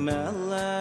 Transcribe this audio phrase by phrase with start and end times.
[0.00, 0.79] My life.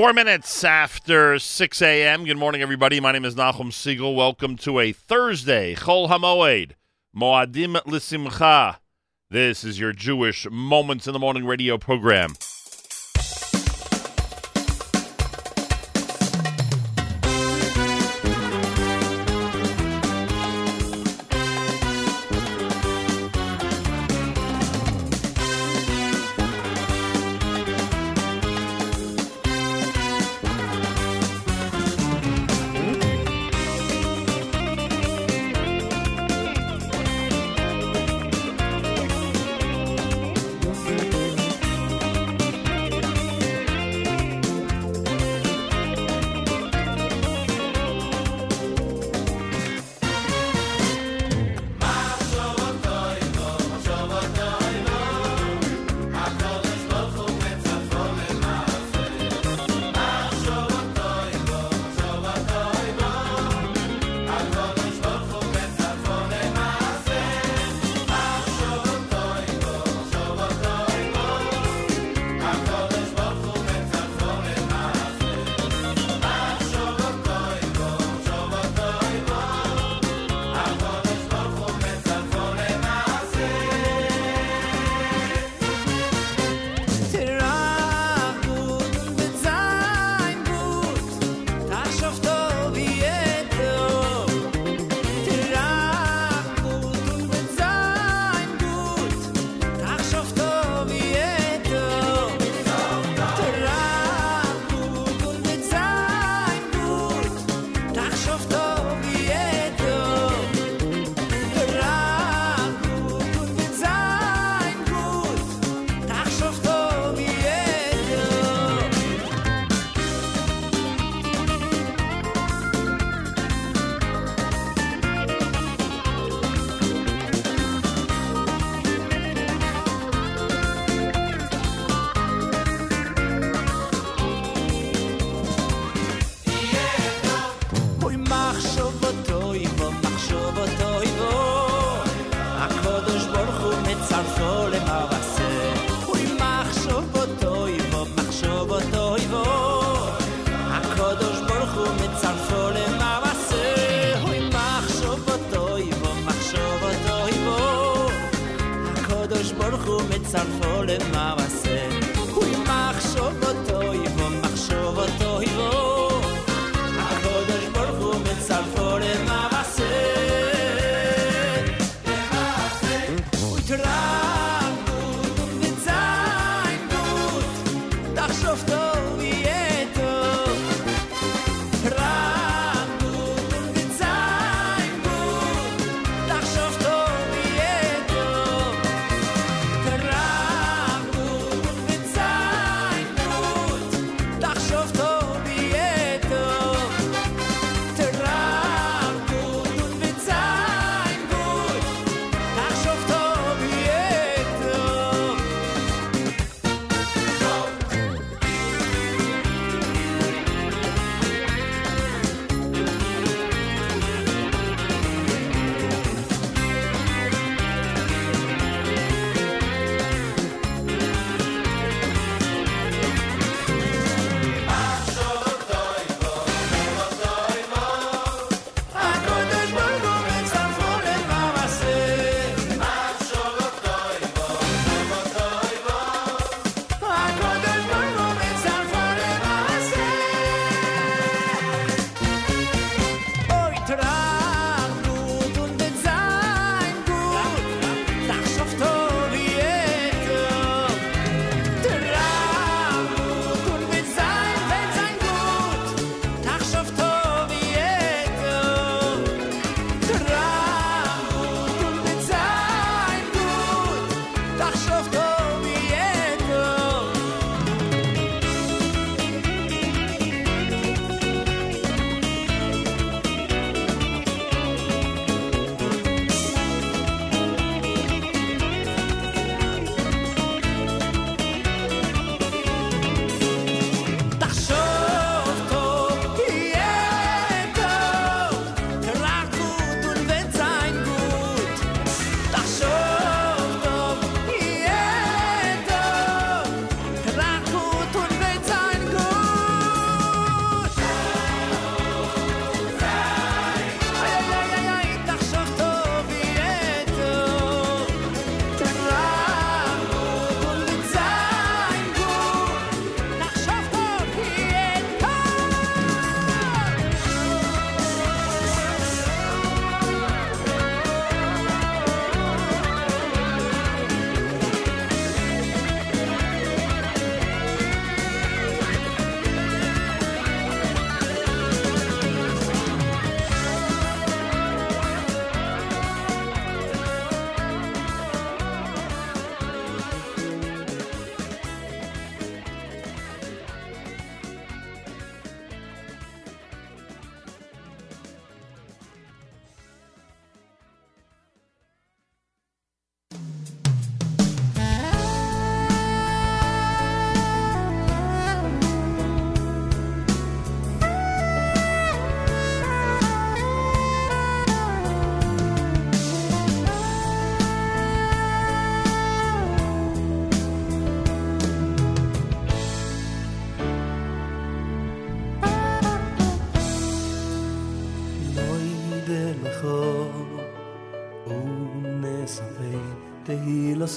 [0.00, 2.24] Four minutes after 6 a.m.
[2.24, 3.00] Good morning, everybody.
[3.00, 4.16] My name is Nachum Segal.
[4.16, 6.70] Welcome to a Thursday, Chol Hamoed,
[7.14, 8.78] Moadim L'Simcha.
[9.28, 12.32] This is your Jewish Moments in the Morning radio program.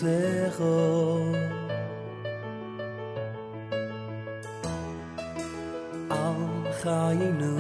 [0.04, 0.76] zecho
[6.24, 6.42] Al
[6.80, 7.56] chayinu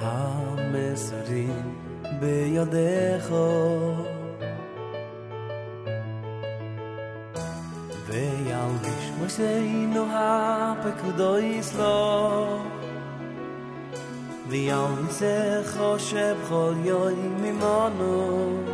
[0.00, 1.66] Ha-mesurim
[2.20, 3.48] Be-yodecho
[8.08, 11.98] Ve-yalvish Moiseinu ha-pekudois lo
[14.48, 18.73] Ve-yalvish Echo-sheb Chol-yoy mimonu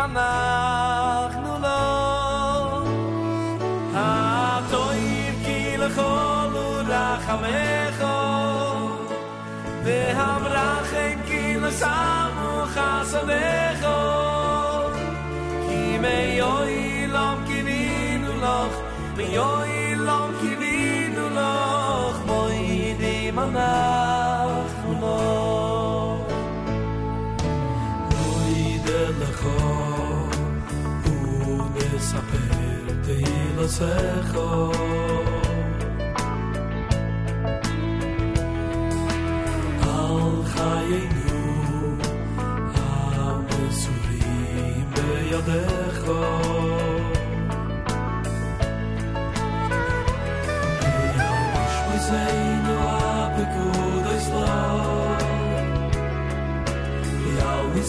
[0.00, 1.82] manach nu lo.
[3.94, 4.08] Ha
[4.70, 8.16] to im ki le chol u la chamecho
[9.84, 13.98] ve ha brach im ki le samu chasadecho
[15.66, 17.82] ki me yo ilam ki ni
[18.22, 18.32] nu
[19.16, 20.76] me yo ilam ki ni
[21.16, 21.52] nu lo.
[22.28, 22.40] Mo
[23.02, 25.18] di manach nu lo
[29.42, 29.89] Oh
[32.10, 34.76] saperte y los ojos.
[39.96, 41.42] Al jaynu,
[42.74, 46.20] a mesurim beyadecho.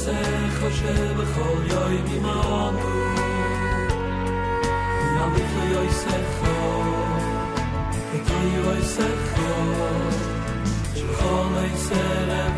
[0.02, 0.16] Say,
[0.60, 1.98] Hoshe, Behold, Yoy,
[5.36, 7.20] די יויסל פון
[8.12, 10.10] די יויסל פון
[10.96, 12.52] גראם מייזל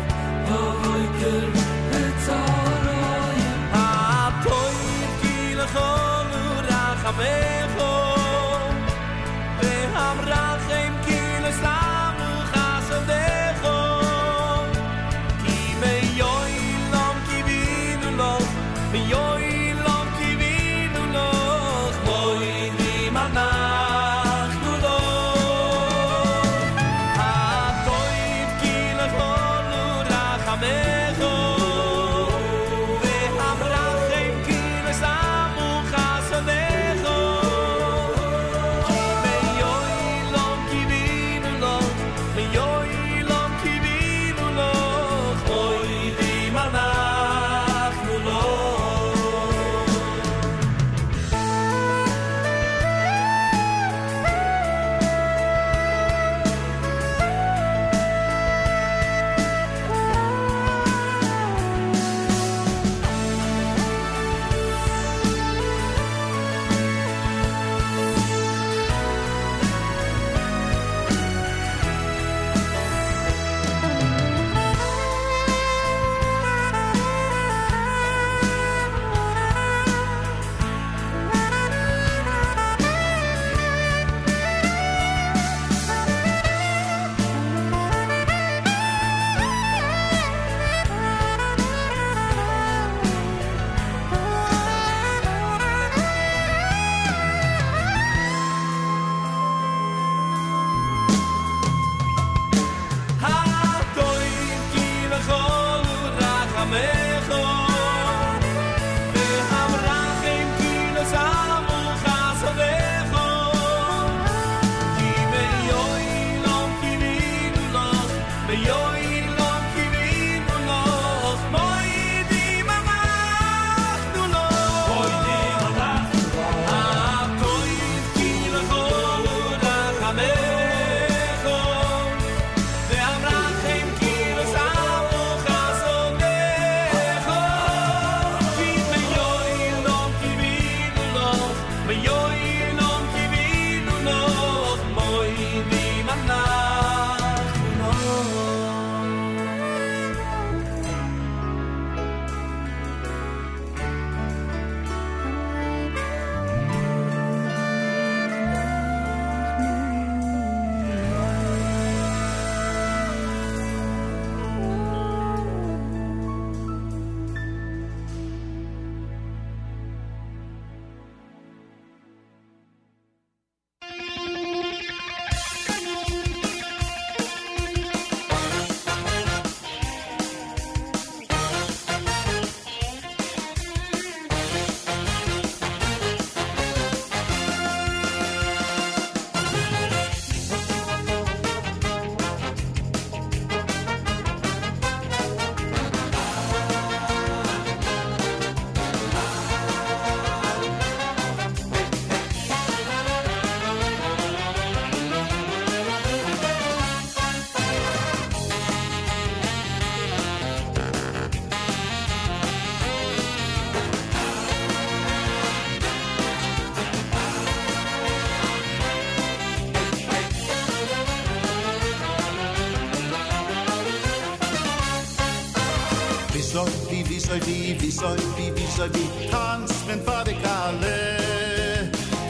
[228.04, 230.96] soldi, vi soldi, transmen for det kalde.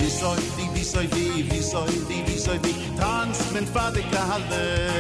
[0.01, 4.94] Vi soldi, vi soldi, vi soldi, vi soldi, transmen for det kalde.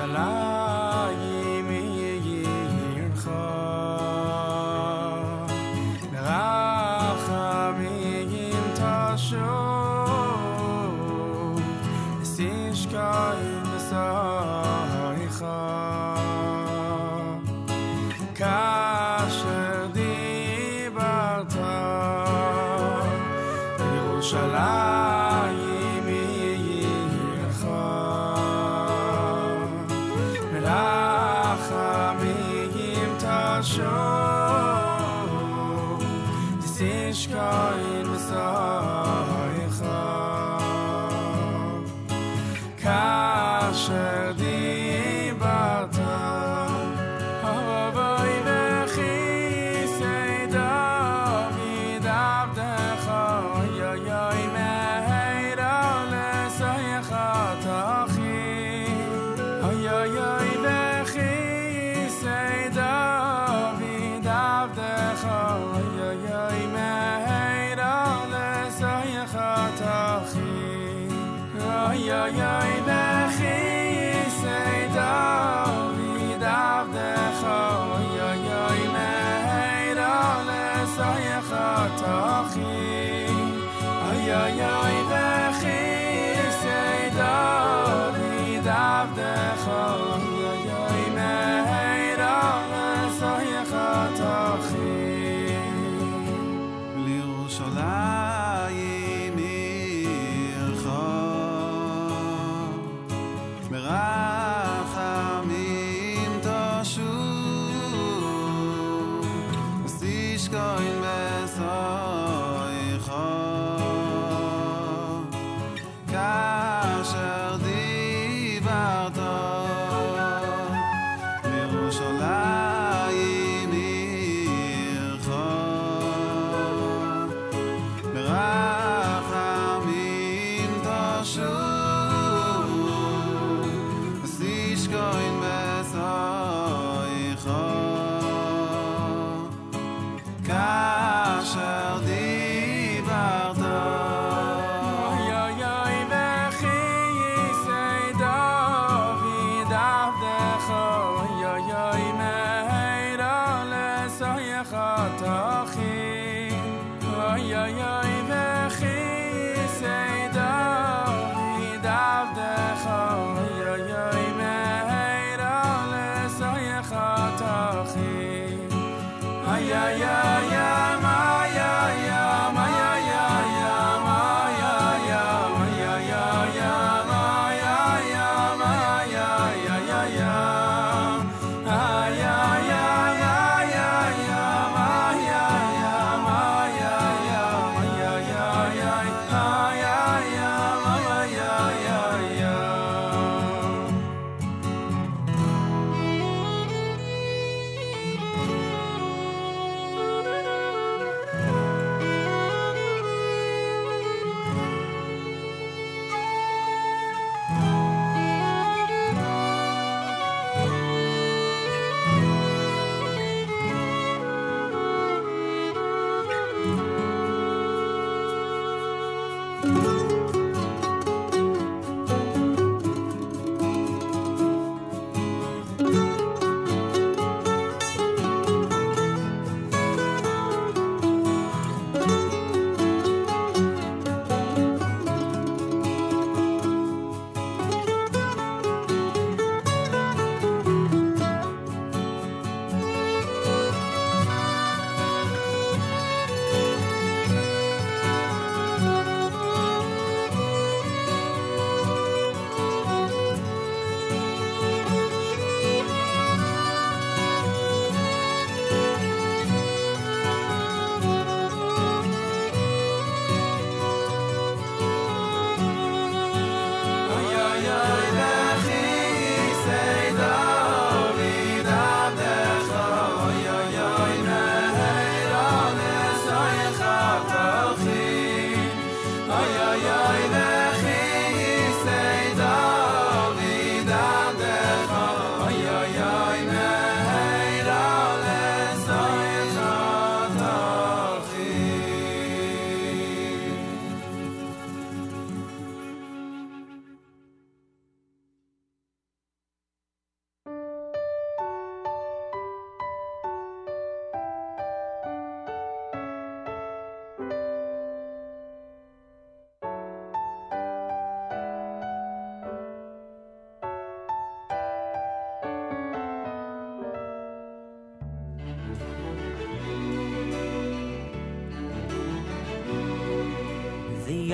[0.00, 0.49] salam.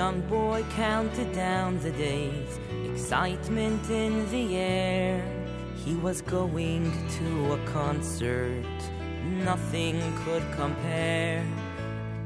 [0.06, 2.60] Young boy counted down the days,
[2.92, 5.20] excitement in the air.
[5.84, 8.76] He was going to a concert,
[9.24, 11.44] nothing could compare.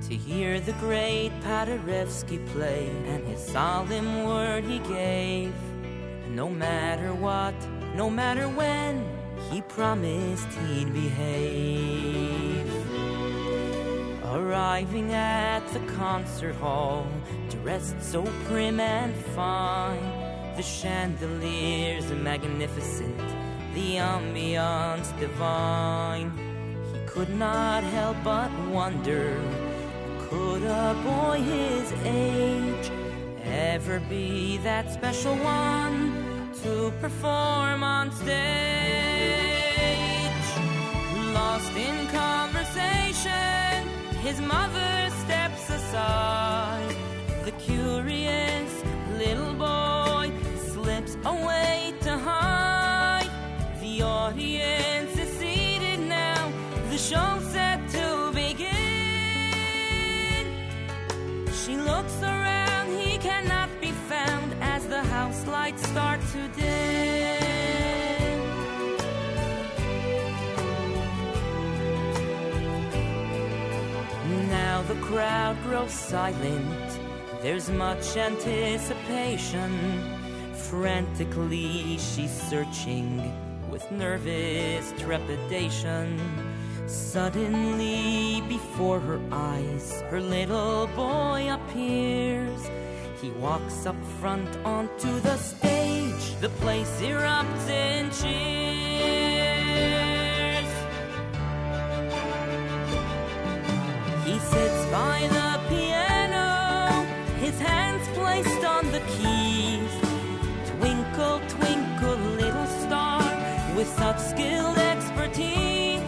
[0.08, 5.54] To hear the great Paderewski play and his solemn word he gave.
[6.28, 7.54] No matter what,
[7.94, 8.92] no matter when,
[9.50, 12.49] he promised he'd behave.
[14.60, 17.06] Arriving at the concert hall,
[17.48, 20.04] dressed so prim and fine.
[20.54, 23.16] The chandeliers are magnificent,
[23.74, 26.30] the ambiance divine.
[26.92, 29.40] He could not help but wonder
[30.28, 32.90] could a boy his age
[33.42, 38.36] ever be that special one to perform on stage?
[41.32, 43.59] Lost in conversation,
[44.30, 46.94] his mother steps aside.
[47.44, 48.72] The curious
[49.18, 50.30] little boy
[50.72, 53.28] slips away to hide.
[53.80, 56.52] The audience is seated now,
[56.90, 58.70] the show's set to begin.
[61.60, 66.99] She looks around, he cannot be found as the house lights start to dim.
[74.90, 76.98] The crowd grows silent,
[77.42, 79.70] there's much anticipation.
[80.52, 83.32] Frantically, she's searching
[83.70, 86.18] with nervous trepidation.
[86.88, 92.68] Suddenly, before her eyes, her little boy appears.
[93.22, 96.34] He walks up front onto the stage.
[96.40, 98.90] The place erupts in cheers.
[104.24, 107.06] He sits by the piano,
[107.38, 109.90] his hands placed on the keys.
[110.70, 113.22] Twinkle, twinkle, little star,
[113.76, 116.02] with such skilled expertise.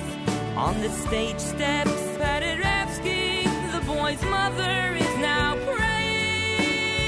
[0.56, 7.02] On the stage steps, Paderewski, the boy's mother, is now praying.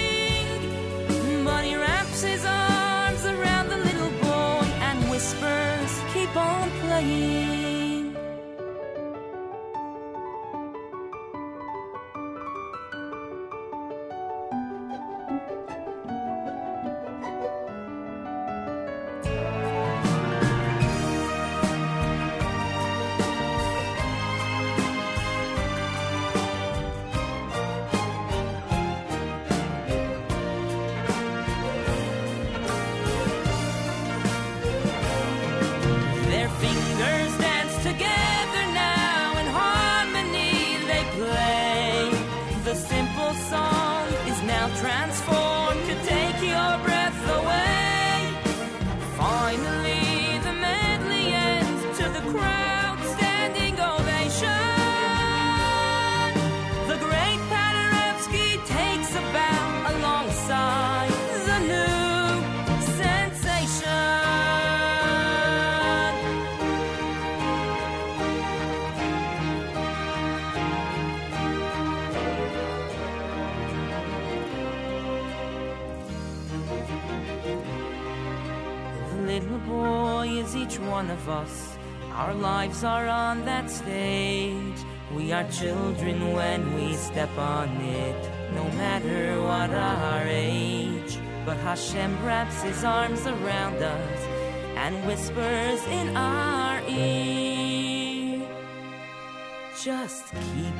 [1.44, 7.53] But he wraps his arms around the little boy and whispers, Keep on playing.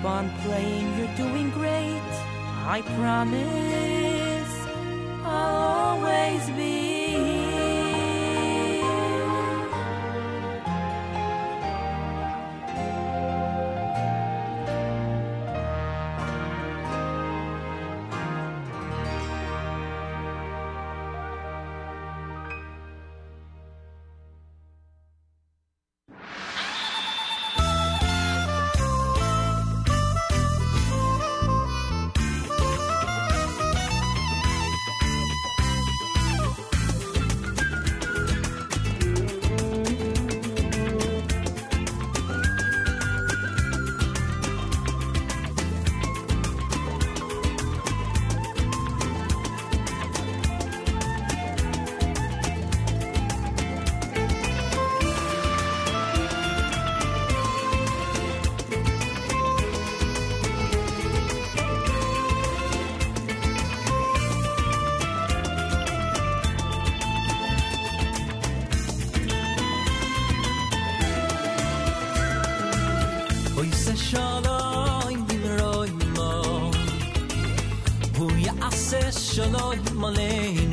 [0.04, 2.12] On playing, you're doing great.
[2.66, 3.93] I promise
[79.34, 80.63] shalom aleinu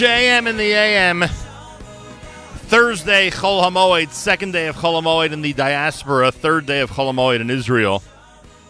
[0.00, 1.24] JM in the AM.
[2.70, 7.12] Thursday, Chol HaMoed, second day of Chol HaMoed in the diaspora, third day of Chol
[7.12, 8.02] HaMoed in Israel.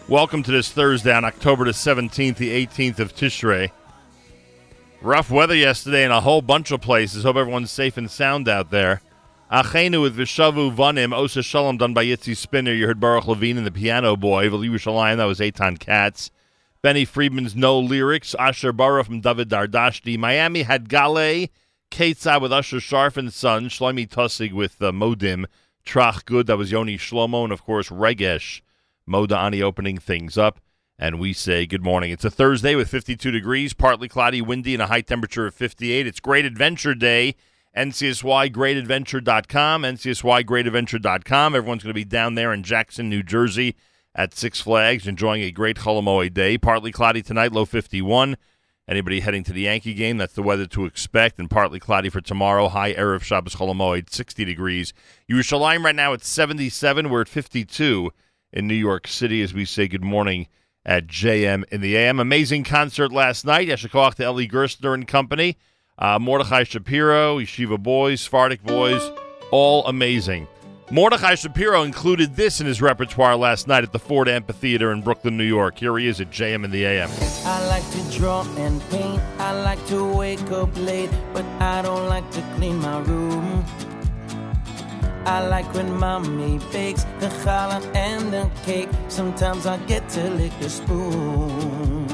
[0.09, 3.71] Welcome to this Thursday on October the 17th, the 18th of Tishrei.
[5.01, 7.23] Rough weather yesterday in a whole bunch of places.
[7.23, 9.01] Hope everyone's safe and sound out there.
[9.49, 12.73] Achenu with Vishavu Vanim, Osa Shalom done by Yitzi Spinner.
[12.73, 14.49] You heard Baruch Levine and the Piano Boy.
[14.49, 16.29] Yerushalayim, that was Eitan Katz.
[16.83, 18.35] Benny Friedman's No Lyrics.
[18.39, 20.17] Asher Baruch from David Dardashti.
[20.17, 21.47] Miami had Gale.
[21.91, 23.65] Ketzah with Usher Sharf and Son.
[23.65, 25.45] Shloime Taussig with uh, Modim.
[25.85, 27.43] Tracht Gut, that was Yoni Shlomo.
[27.43, 28.61] And of course, Regesh.
[29.07, 30.59] Modani opening things up.
[30.97, 32.09] And we say good morning.
[32.11, 36.07] It's a Thursday with 52 degrees, partly cloudy, windy, and a high temperature of 58.
[36.07, 37.35] It's Great Adventure Day.
[37.77, 39.83] NCSYGreatAdventure.com.
[39.83, 41.55] NCSYGreatAdventure.com.
[41.55, 43.75] Everyone's going to be down there in Jackson, New Jersey
[44.13, 46.57] at Six Flags enjoying a great Chol HaMoed day.
[46.57, 48.37] Partly cloudy tonight, low 51.
[48.87, 51.39] Anybody heading to the Yankee game, that's the weather to expect.
[51.39, 52.67] And partly cloudy for tomorrow.
[52.67, 54.93] High Erev Shabbos Chol HaMoed, 60 degrees.
[55.29, 57.09] Yerushalayim right now at 77.
[57.09, 58.11] We're at 52
[58.51, 60.47] in New York City as we say good morning
[60.85, 62.19] at JM in the AM.
[62.19, 63.67] Amazing concert last night.
[63.67, 65.57] Yeshikoach to Eli Gerstner and company.
[65.97, 69.11] Uh, Mordechai Shapiro, Yeshiva Boys, Sephardic Boys,
[69.51, 70.47] all amazing.
[70.91, 75.37] Mordechai Shapiro included this in his repertoire last night at the Ford Amphitheater in Brooklyn,
[75.37, 75.77] New York.
[75.77, 77.09] Here he is at JM in the AM.
[77.45, 79.21] I like to draw and paint.
[79.39, 83.63] I like to wake up late, but I don't like to clean my room.
[85.25, 88.89] I like when mommy bakes the challah and the cake.
[89.07, 92.05] Sometimes I get to lick the spoon.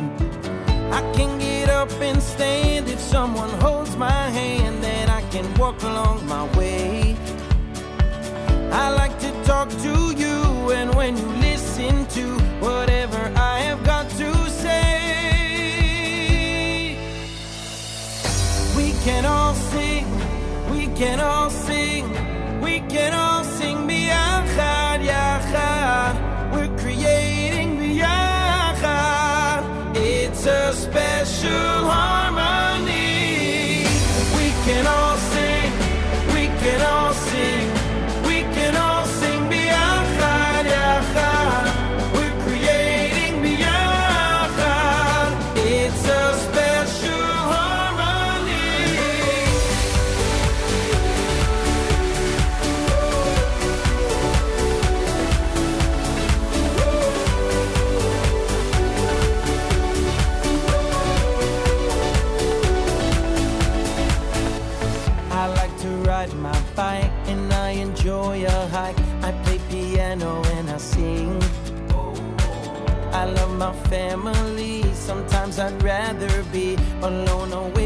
[0.91, 5.81] I can get up and stand if someone holds my hand, then I can walk
[5.81, 7.17] along my way.
[8.71, 14.09] I like to talk to you, and when you listen to whatever I have got
[14.09, 14.87] to say,
[18.75, 20.05] we can all sing,
[20.71, 22.09] we can all sing,
[22.61, 26.15] we can all sing biyachad, yachad.
[26.53, 29.63] We're creating biyachad.
[29.95, 32.66] It's a special harmony.
[73.27, 74.83] I love my family.
[74.93, 77.76] Sometimes I'd rather be alone, away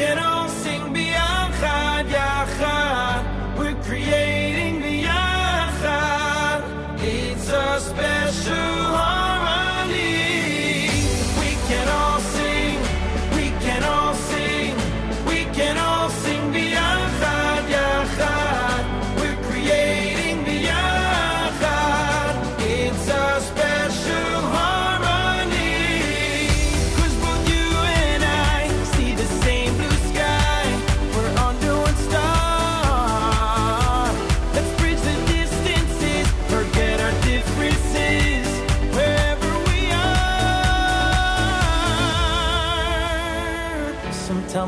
[0.00, 0.40] we can all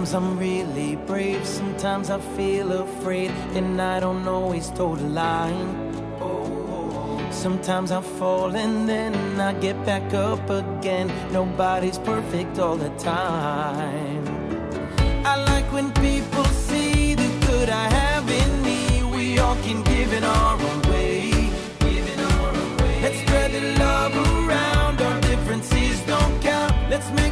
[0.02, 5.92] Sometimes I'm really brave, sometimes I feel afraid, and I don't always toe the line.
[7.30, 11.06] Sometimes I fall and then I get back up again.
[11.30, 14.26] Nobody's perfect all the time.
[15.24, 19.04] I like when people see the good I have in me.
[19.16, 21.30] We all can give in our own way.
[23.02, 25.00] Let's spread the love around.
[25.00, 26.74] Our differences don't count.
[26.90, 27.31] Let's make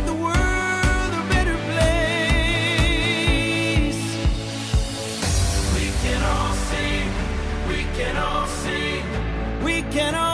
[9.91, 10.30] can all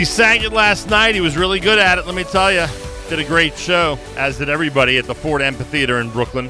[0.00, 1.14] He sang it last night.
[1.14, 2.64] He was really good at it, let me tell you.
[3.10, 6.48] Did a great show, as did everybody at the Ford Amphitheater in Brooklyn.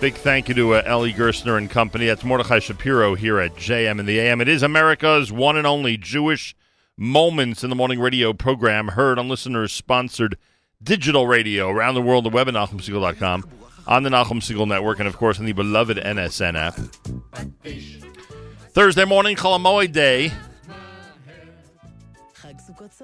[0.00, 2.06] Big thank you to uh, Eli Gerstner and company.
[2.06, 4.40] That's Mordechai Shapiro here at JM in the AM.
[4.40, 6.54] It is America's one and only Jewish
[6.96, 10.38] moments in the morning radio program heard on listeners sponsored
[10.80, 13.50] digital radio around the world, the web at NachumSegal.com,
[13.88, 16.76] on the Nachum Segal Network, and of course on the beloved NSN app.
[18.70, 20.30] Thursday morning, Chol HaMoed Day.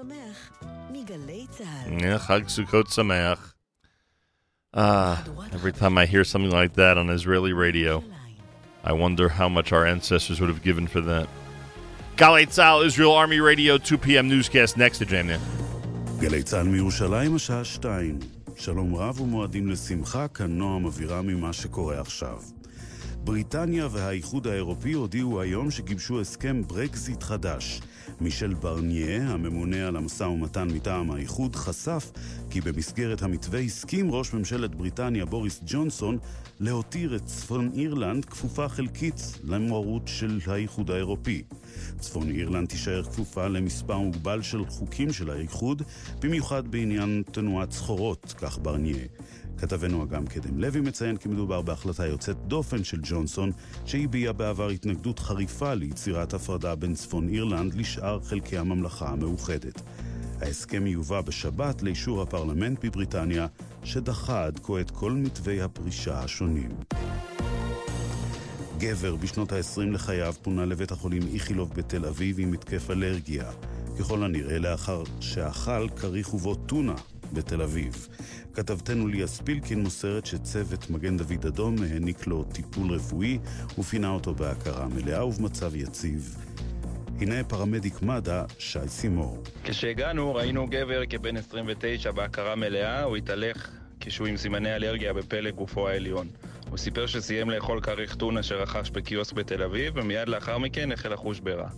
[0.00, 0.52] שמח
[0.90, 1.98] מגלי צה"ל.
[1.98, 3.42] Yeah, Chag Sukkot Sameach.
[4.74, 5.22] Ah,
[5.52, 8.02] every time I hear something like that on Israeli radio,
[8.84, 11.26] I wonder how much our ancestors would have given for that.
[12.16, 14.26] Galei Tzal, Israel Army Radio, 2 p.m.
[14.30, 15.40] newscast next to Jamie.
[16.18, 18.18] גלי צה"ל מירושלים, השעה שתיים.
[18.56, 22.38] שלום רב ומועדים לשמחה, כאן נועם אבירה ממה שקורה עכשיו.
[23.24, 27.80] בריטניה והאיחוד האירופי הודיעו היום שגיבשו הסכם ברקזיט חדש.
[28.21, 32.11] מישל ברניה, הממונה על המשא ומתן מטעם האיחוד, חשף
[32.49, 36.17] כי במסגרת המתווה הסכים ראש ממשלת בריטניה בוריס ג'ונסון
[36.59, 41.43] להותיר את צפון אירלנד כפופה חלקית למרות של האיחוד האירופי.
[41.99, 45.81] צפון אירלנד תישאר כפופה למספר מוגבל של חוקים של האיחוד,
[46.21, 49.05] במיוחד בעניין תנועת סחורות, כך ברניה.
[49.61, 53.51] כתבנו אגם קדם לוי מציין כי מדובר בהחלטה יוצאת דופן של ג'ונסון,
[53.85, 59.81] שהביע בעבר התנגדות חריפה ליצירת הפרדה בין צפון אירלנד לשאר חלקי הממלכה המאוחדת.
[60.41, 63.47] ההסכם יובא בשבת לאישור הפרלמנט בבריטניה,
[63.83, 66.71] שדחה עד כה את כל מתווי הפרישה השונים.
[68.77, 73.51] גבר בשנות ה-20 לחייו פונה לבית החולים איכילוב בתל אביב עם התקף אלרגיה.
[73.99, 76.95] ככל הנראה לאחר שאכל כריך ובו טונה
[77.33, 78.07] בתל אביב.
[78.53, 83.39] כתבתנו ליה ספילקין מוסרת שצוות מגן דוד אדום העניק לו טיפול רפואי
[83.77, 86.37] ופינה אותו בהכרה מלאה ובמצב יציב.
[87.19, 89.43] הנה פרמדיק מד"א, שי סימור.
[89.63, 95.87] כשהגענו ראינו גבר כבן 29 בהכרה מלאה, הוא התהלך כשהוא עם סימני אלרגיה בפלג גופו
[95.87, 96.27] העליון.
[96.69, 101.39] הוא סיפר שסיים לאכול כריך טונה שרכש בקיוסק בתל אביב, ומיד לאחר מכן החל לחוש
[101.39, 101.69] ברע.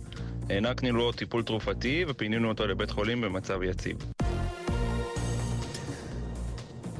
[0.50, 3.96] הענקנו לו טיפול תרופתי ופינינו אותו לבית חולים במצב יציב.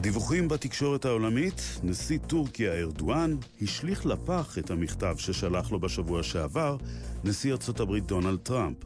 [0.04, 6.76] דיווחים בתקשורת העולמית, נשיא טורקיה ארדואן השליך לפח את המכתב ששלח לו בשבוע שעבר
[7.24, 8.76] נשיא ארצות הברית דונלד טראמפ.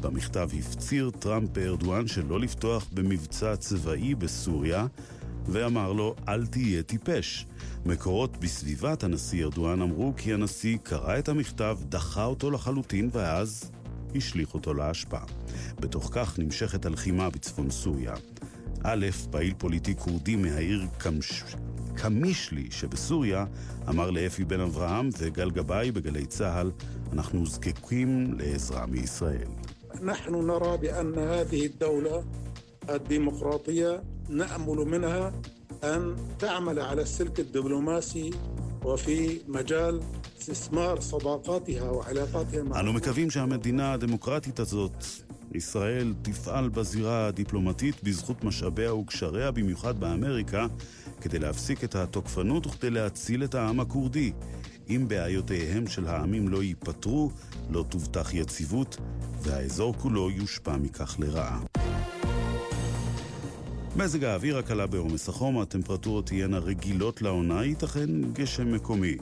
[0.00, 4.86] במכתב הפציר טראמפ בארדואן שלא לפתוח במבצע צבאי בסוריה,
[5.46, 7.46] ואמר לו, אל תהיה טיפש.
[7.86, 13.70] מקורות בסביבת הנשיא ארדואן אמרו כי הנשיא קרא את המכתב, דחה אותו לחלוטין, ואז
[14.14, 15.20] השליך אותו לאשפה.
[15.80, 18.14] בתוך כך נמשכת הלחימה בצפון סוריה.
[18.83, 21.43] א', פעיל פוליטי כורדי מהעיר קמש...
[21.95, 23.45] קמישלי שבסוריה,
[23.89, 26.71] אמר לאפי בן אברהם וגל גבאי בגלי צה"ל,
[27.13, 29.47] אנחנו זקוקים לעזרה מישראל.
[30.01, 32.23] نحن نرى بأن هذه الدولة
[32.89, 35.33] الديمقراطية نأمل منها
[35.83, 38.31] أن تعمل على السلك الدبلوماسي
[38.83, 39.99] وفي مجال
[40.41, 45.05] استثمار صداقاتها وعلاقاتها مع אנו מקווים שהמדינה הדמוקרטית הזאת,
[45.54, 50.66] ישראל, תפעל בזירה הדיפלומטית בזכות משאביה וקשריה, במיוחד באמריקה,
[51.20, 54.32] כדי להפסיק את התוקפנות וכדי להציל את העם הכורדי.
[54.90, 57.30] אם בעיותיהם של העמים לא ייפתרו,
[57.70, 58.96] לא תובטח יציבות,
[59.42, 61.60] והאזור כולו יושפע מכך לרעה.
[63.96, 69.16] מזג האוויר הקלה בעומס החום, הטמפרטורות תהיינה רגילות לעונה, ייתכן גשם מקומי.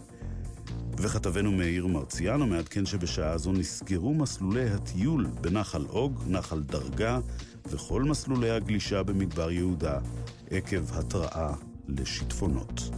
[0.98, 7.20] וכתבנו מאיר מרציאנו מעדכן שבשעה זו נסגרו מסלולי הטיול בנחל אוג, נחל דרגה
[7.66, 9.98] וכל מסלולי הגלישה במדבר יהודה
[10.50, 11.52] עקב התראה
[11.88, 12.90] לשיטפונות.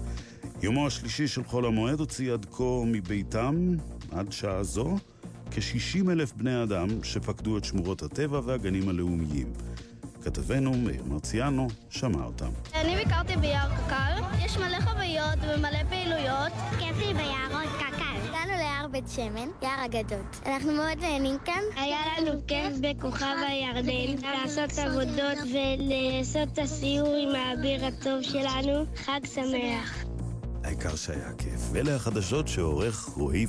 [0.63, 3.77] יומו השלישי של חול המועד הוציא עד כה מביתם,
[4.11, 4.97] עד שעה זו,
[5.51, 9.53] כ-60 אלף בני אדם שפקדו את שמורות הטבע והגנים הלאומיים.
[10.29, 12.51] כתבנו מאיר מרציאנו שמע אותם.
[12.75, 16.53] אני ביקרתי ביער קק"ל, יש מלא חוויות ומלא פעילויות.
[16.79, 18.29] כיף לי ביערות קק"ל.
[18.29, 20.41] הגענו ליער בית שמן, יער אגדות.
[20.47, 21.63] אנחנו מאוד נהנים כאן.
[21.77, 28.85] היה לנו כיף בכוכב הירדן, לעשות עבודות ולעשות את הסיור עם האביר הטוב שלנו.
[28.97, 30.05] חג שמח.
[30.65, 31.61] העיקר שהיה כיף.
[31.73, 33.47] ואלה החדשות שעורך רועי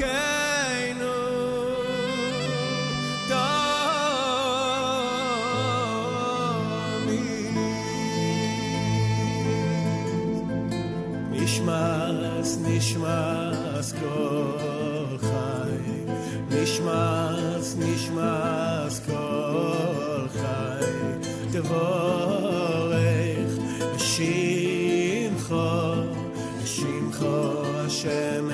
[0.00, 1.12] אלוקינו
[6.92, 7.56] תמיד.
[11.30, 16.04] נשמס, נשמס כל חי,
[16.50, 20.86] נשמס, נשמס כל חי,
[21.52, 23.02] תבורך,
[23.98, 25.52] שמחו,
[26.64, 28.51] שמחו השם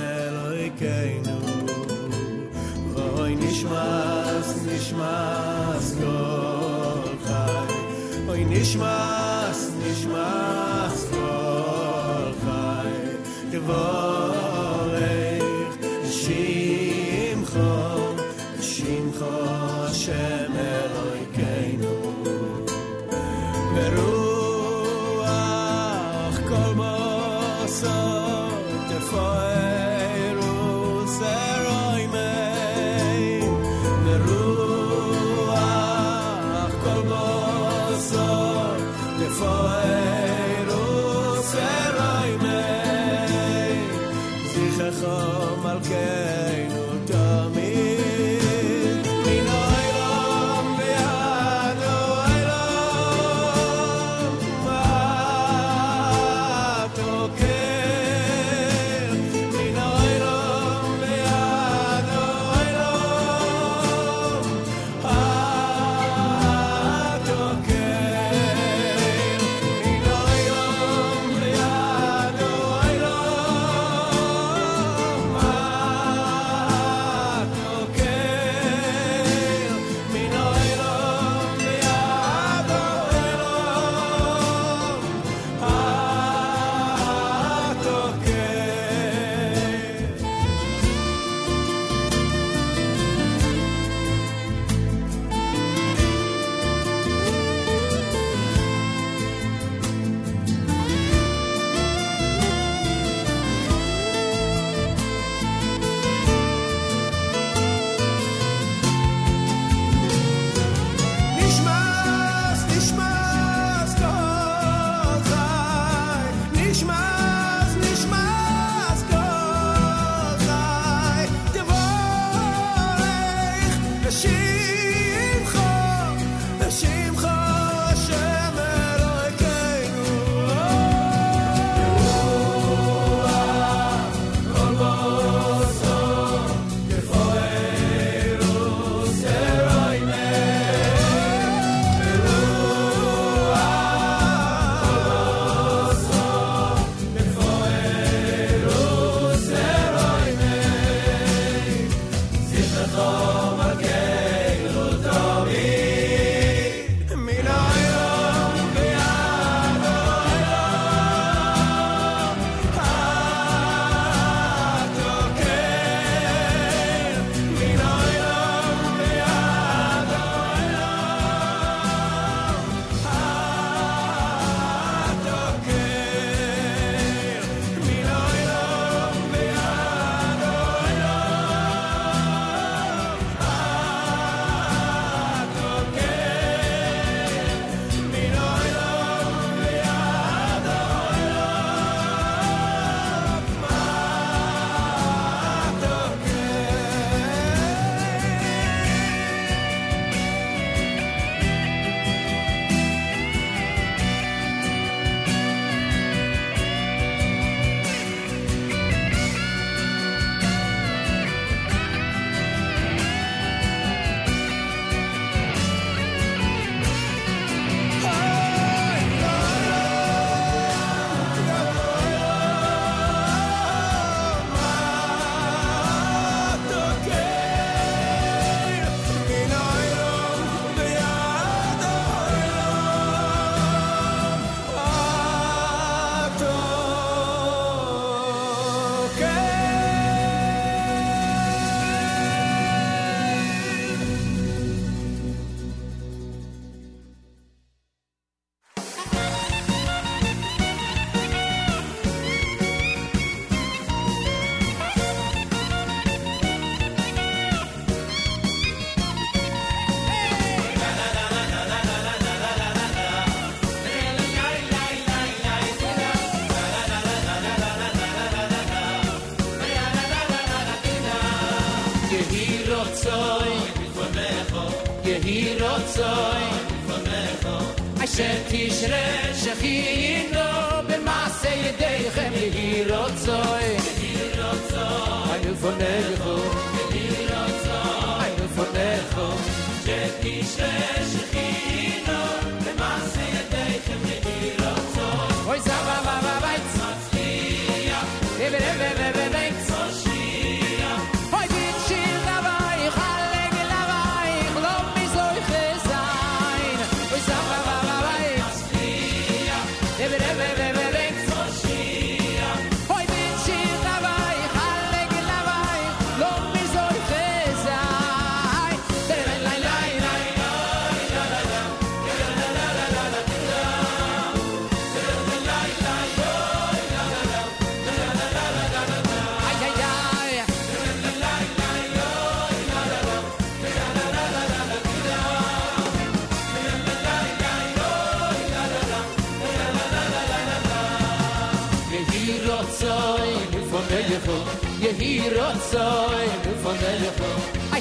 [3.70, 7.68] nishmas nishmas gol khay
[8.32, 9.17] oy nishmas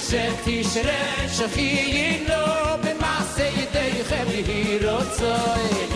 [0.07, 2.43] שתשרה שכי ינו
[2.84, 5.88] במעשה ידיכם יהי רוצוי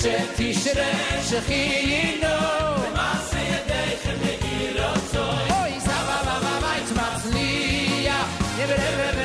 [0.00, 2.36] שתשרה שכי ינו
[2.82, 8.26] במעשה ידיכם יהי רוצוי אוי סבא בבית מצליח
[8.58, 9.19] יברה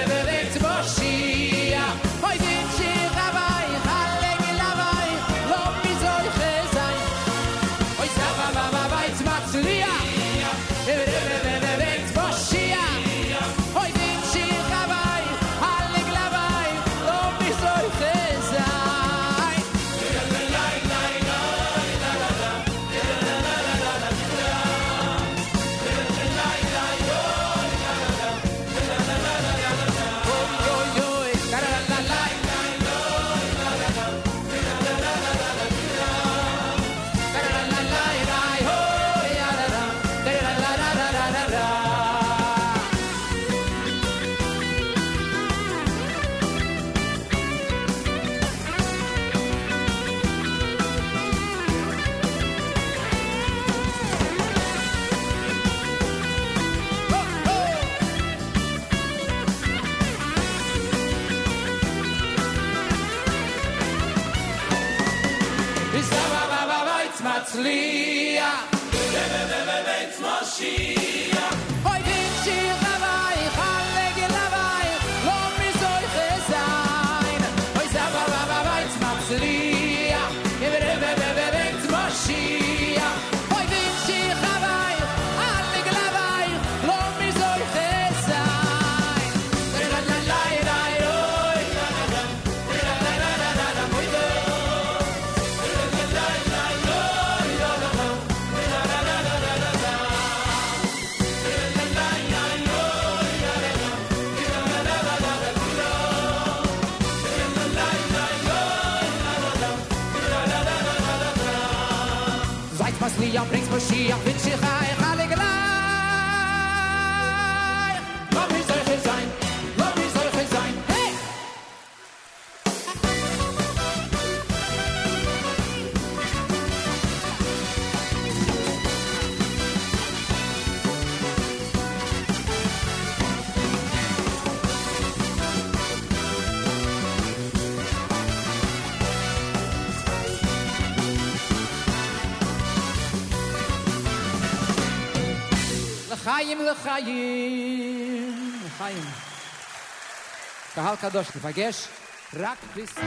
[151.06, 151.88] הקדוש תיפגש
[152.34, 153.06] רק בזכות.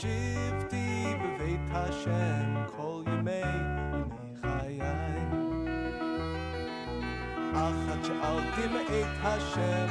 [0.00, 3.42] שבתי בבית השם כל ימי ימי
[4.40, 4.80] חיי.
[7.54, 9.85] אך עד שאלתי מאת השם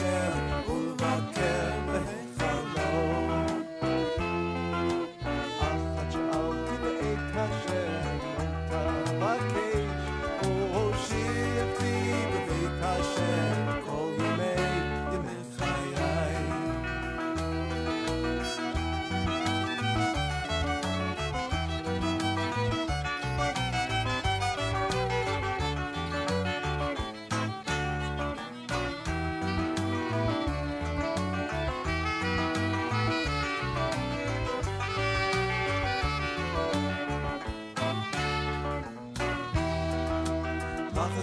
[0.00, 0.59] Yeah.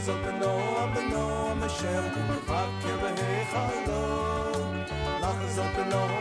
[0.08, 0.52] so ken no
[0.82, 1.70] am no on the
[5.22, 6.17] lach so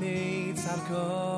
[0.00, 1.33] mates have gone.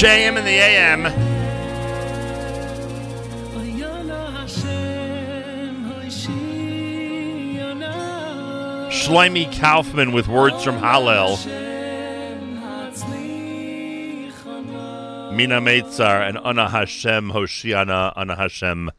[0.00, 1.02] Fresh AM in the AM.
[8.90, 11.44] Shlomi Kaufman with words from Hallel.
[15.34, 18.90] Min HaMeitzar and Ana Hashem Hoshiana, Ana Hashem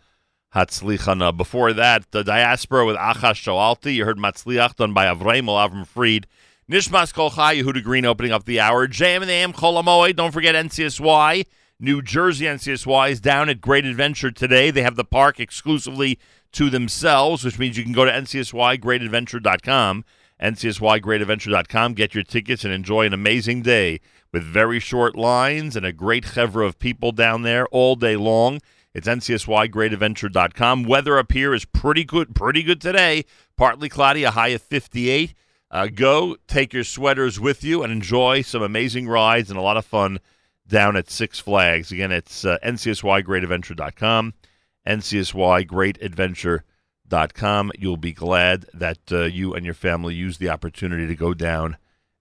[0.53, 1.35] Hatzlichana.
[1.35, 3.95] Before that, the diaspora with Achas Shoalti.
[3.95, 6.27] You heard Matzliach done by Avraham Avram Fried.
[6.71, 8.87] Nishmas Kol Chai, Yehuda Green opening up the hour.
[8.87, 10.15] JM and the AM Chol HaMoed.
[10.15, 11.45] Don't forget NCSY.
[11.81, 14.71] New Jersey NCSY is down at Great Adventure today.
[14.71, 16.17] They have the park exclusively
[16.53, 20.05] to themselves, which means you can go to ncsygreatadventure.com,
[20.41, 23.99] ncsygreatadventure.com, get your tickets, and enjoy an amazing day
[24.31, 28.61] with very short lines and a great chevra of people down there all day long.
[28.93, 30.83] It's ncsygreatadventure.com.
[30.83, 33.25] Weather up here is pretty good, pretty good today.
[33.57, 35.33] Partly cloudy, a high of 58.
[35.71, 39.77] Uh, go, take your sweaters with you, and enjoy some amazing rides and a lot
[39.77, 40.19] of fun
[40.67, 41.93] down at Six Flags.
[41.93, 44.33] Again, it's uh, ncsygreatadventure.com,
[44.85, 47.71] ncsygreatadventure.com.
[47.77, 51.77] You'll be glad that uh, you and your family use the opportunity to go down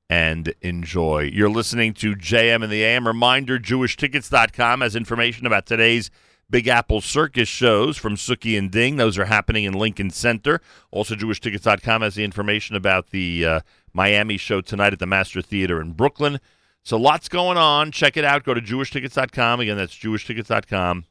[0.08, 1.30] and enjoy.
[1.32, 3.04] You're listening to JM and the AM.
[3.06, 6.10] Reminder, jewishtickets.com has information about today's
[6.50, 8.96] Big Apple Circus shows from Suki and Ding.
[8.96, 10.60] Those are happening in Lincoln Center.
[10.90, 13.60] Also, JewishTickets.com has the information about the uh,
[13.92, 16.40] Miami show tonight at the Master Theater in Brooklyn.
[16.82, 17.92] So, lots going on.
[17.92, 18.42] Check it out.
[18.42, 19.60] Go to JewishTickets.com.
[19.60, 21.04] Again, that's JewishTickets.com.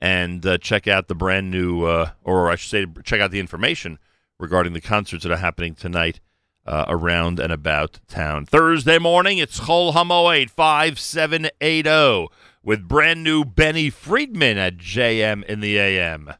[0.00, 3.40] And uh, check out the brand new, uh, or I should say, check out the
[3.40, 3.98] information
[4.38, 6.20] regarding the concerts that are happening tonight
[6.66, 8.46] uh, around and about town.
[8.46, 12.28] Thursday morning, it's Chol Hamoed 5780
[12.63, 16.31] with brand new Benny Friedman at JM in the AM.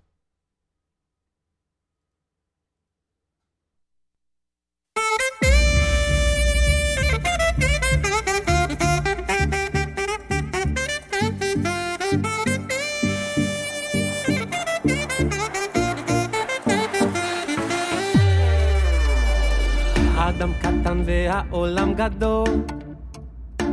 [20.17, 22.47] האדם קטן והעולם גדול,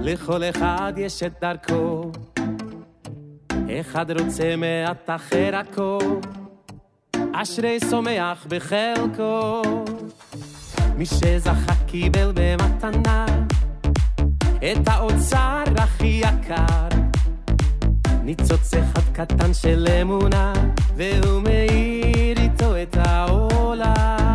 [0.02, 2.12] לכל אחד יש את דרכו.
[3.69, 6.19] אחד רוצה מעט אחר הכל,
[7.33, 9.61] אשרי שמח בחלקו.
[10.97, 13.25] מי שזכה קיבל במתנה
[14.57, 16.87] את האוצר הכי יקר.
[18.23, 20.53] ניצוץ אחד קטן של אמונה,
[20.95, 24.26] והוא מאיר איתו את העולם.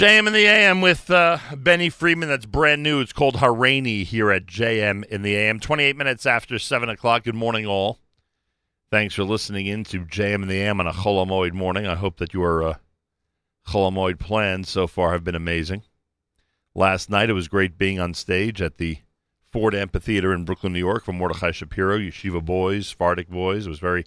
[0.00, 2.30] JM in the AM with uh, Benny Friedman.
[2.30, 3.02] That's brand new.
[3.02, 5.60] It's called Harani here at JM in the AM.
[5.60, 7.24] 28 minutes after 7 o'clock.
[7.24, 7.98] Good morning, all.
[8.90, 11.86] Thanks for listening in to JM in the AM on a Chol HaMoed morning.
[11.86, 12.74] I hope that your uh,
[13.68, 15.82] Chol HaMoed plans so far have been amazing.
[16.74, 19.00] Last night, it was great being on stage at the
[19.52, 23.66] Ford Amphitheater in Brooklyn, New York for Mordechai Shapiro, Yeshiva Boys, Sephardic Boys.
[23.66, 24.06] It was very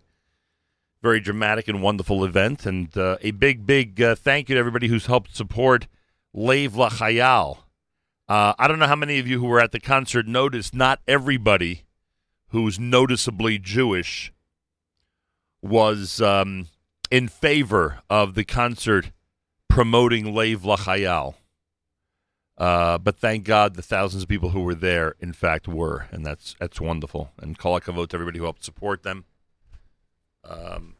[1.03, 2.65] very dramatic and wonderful event.
[2.65, 5.87] And uh, a big, big uh, thank you to everybody who's helped support
[6.33, 7.57] Lev Lachayal.
[8.29, 11.01] Uh, I don't know how many of you who were at the concert noticed not
[11.05, 11.83] everybody
[12.47, 14.31] who's noticeably Jewish
[15.61, 16.67] was um,
[17.11, 19.11] in favor of the concert
[19.67, 21.35] promoting Lev Lachayal.
[22.57, 26.25] Uh, but thank God the thousands of people who were there, in fact, were, and
[26.25, 27.31] that's that's wonderful.
[27.39, 29.25] And kol hakavod to everybody who helped support them
[30.47, 30.95] um,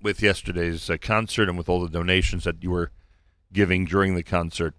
[0.00, 2.90] with yesterday's uh, concert and with all the donations that you were
[3.52, 4.74] giving during the concert.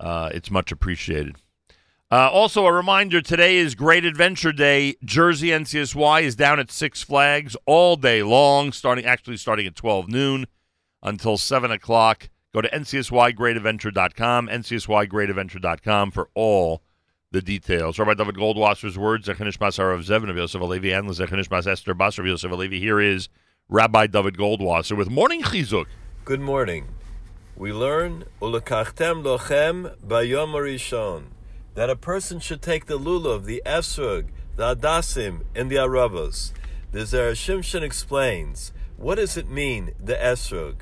[0.00, 1.36] Uh, it's much appreciated.
[2.10, 4.96] Uh, also, a reminder today is Great Adventure Day.
[5.02, 10.08] Jersey NCSY is down at Six Flags all day long, starting actually starting at 12
[10.08, 10.46] noon
[11.02, 12.28] until 7 o'clock.
[12.52, 16.82] Go to ncsygreatadventure.com, ncsygreatadventure.com for all
[17.32, 17.98] the details.
[17.98, 21.94] Rabbi Dovid Goldwasser's words, Zechanish Masar of Zevin of Yosef Alevi, and Zechanish Mas Esther
[21.94, 22.78] Basar of Yosef Alevi.
[22.78, 23.28] Here is
[23.68, 25.86] Rabbi David Goldwasser with Morning Chizuk.
[26.26, 26.88] Good morning.
[27.56, 31.24] We learn ulekachtem lochem bayom rishon
[31.74, 34.26] that a person should take the lulav, the esrog,
[34.56, 36.52] the adasim, and the aravos.
[36.90, 40.80] The Zera Shimshon explains what does it mean, the esrog?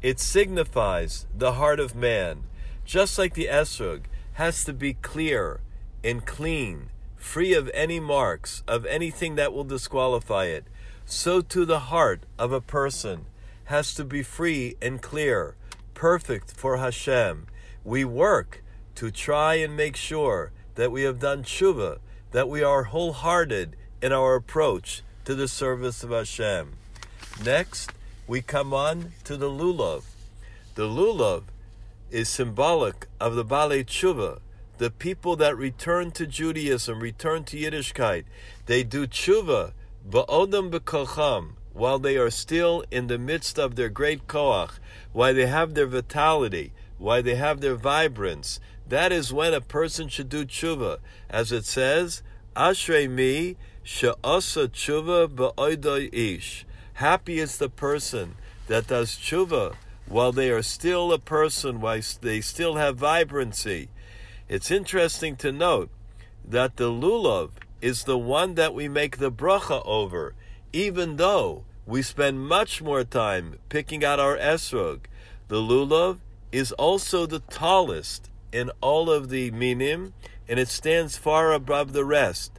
[0.00, 2.44] It signifies the heart of man,
[2.86, 4.04] just like the esrog
[4.34, 5.60] has to be clear
[6.04, 10.66] and clean, free of any marks, of anything that will disqualify it.
[11.06, 13.24] So too the heart of a person
[13.64, 15.56] has to be free and clear,
[15.94, 17.46] perfect for Hashem.
[17.82, 18.62] We work
[18.96, 21.98] to try and make sure that we have done tshuva,
[22.32, 26.74] that we are wholehearted in our approach to the service of Hashem.
[27.42, 27.92] Next,
[28.26, 30.04] we come on to the lulav.
[30.74, 31.44] The lulav
[32.10, 34.40] is symbolic of the Balei Tshuva,
[34.78, 38.24] the people that return to Judaism, return to Yiddishkeit.
[38.66, 39.72] They do tshuva,
[40.08, 44.78] ba'odam b'kocham, while they are still in the midst of their great koach,
[45.12, 48.60] while they have their vitality, while they have their vibrance.
[48.86, 50.98] That is when a person should do tshuva.
[51.30, 52.22] As it says,
[52.56, 56.66] Ashrei mi she'asa tshuva ba'oidoi ish.
[56.94, 58.36] Happy is the person
[58.68, 59.74] that does tshuva
[60.06, 63.88] while they are still a person, while they still have vibrancy.
[64.54, 65.90] It's interesting to note
[66.48, 67.50] that the lulav
[67.80, 70.34] is the one that we make the bracha over,
[70.72, 75.06] even though we spend much more time picking out our esrog.
[75.48, 76.18] The lulav
[76.52, 80.14] is also the tallest in all of the minim,
[80.48, 82.52] and it stands far above the rest.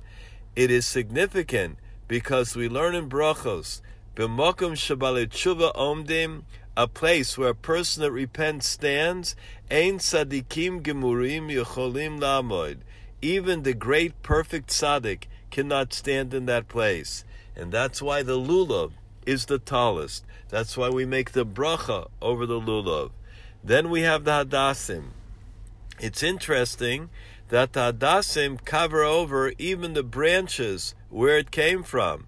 [0.53, 1.77] It is significant
[2.09, 3.79] because we learn in brachos,
[4.17, 6.43] b'mokum shabalet tshuva omdim,
[6.75, 9.33] a place where a person that repents stands,
[9.71, 12.77] ein tzadikim gemurim yecholim lamoid.
[13.21, 17.23] Even the great perfect tzaddik cannot stand in that place.
[17.55, 18.91] And that's why the lulav
[19.25, 20.23] is the tallest.
[20.49, 23.11] That's why we make the bracha over the lulav.
[23.63, 25.05] Then we have the hadassim.
[25.99, 27.09] It's interesting
[27.49, 32.27] that the hadassim cover over even the branches where it came from.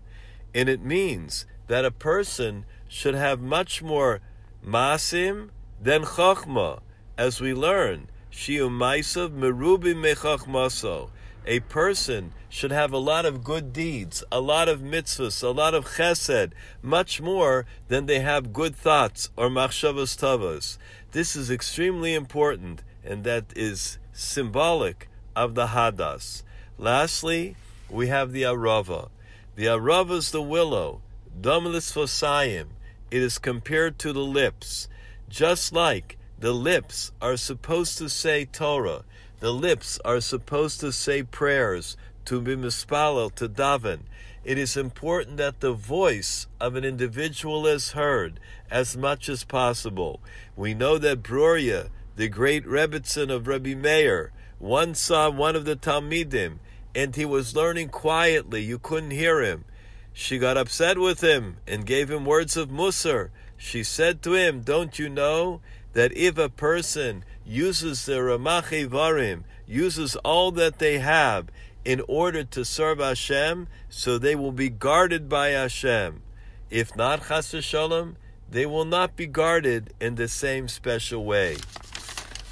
[0.55, 4.21] And it means that a person should have much more
[4.65, 5.49] masim
[5.79, 6.79] than chachma.
[7.17, 11.09] As we learn, shiu maisav merubi mechachmaso.
[11.47, 15.73] A person should have a lot of good deeds, a lot of mitzvahs, a lot
[15.73, 16.51] of chesed,
[16.83, 20.77] much more than they have good thoughts or machshavas tavas.
[21.11, 26.43] This is extremely important, and that is symbolic of the hadas.
[26.77, 27.55] Lastly,
[27.89, 29.09] we have the arava.
[29.55, 31.01] The arava is the willow,
[31.41, 32.67] domilis fosayim.
[33.09, 34.87] It is compared to the lips,
[35.29, 39.03] just like the lips are supposed to say Torah.
[39.39, 44.01] The lips are supposed to say prayers, to be mispalel, to daven.
[44.43, 48.39] It is important that the voice of an individual is heard
[48.69, 50.19] as much as possible.
[50.55, 55.75] We know that Bruria, the great Rebbitzin of Rabbi Meir, once saw one of the
[55.75, 56.59] Talmidim,
[56.95, 58.63] and he was learning quietly.
[58.63, 59.65] You couldn't hear him.
[60.13, 63.29] She got upset with him and gave him words of musar.
[63.55, 65.61] She said to him, Don't you know
[65.93, 71.47] that if a person uses the Ramache Varim, uses all that they have
[71.83, 76.21] in order to serve Hashem, so they will be guarded by Hashem.
[76.69, 78.17] If not, Chas Shalom,
[78.49, 81.57] they will not be guarded in the same special way.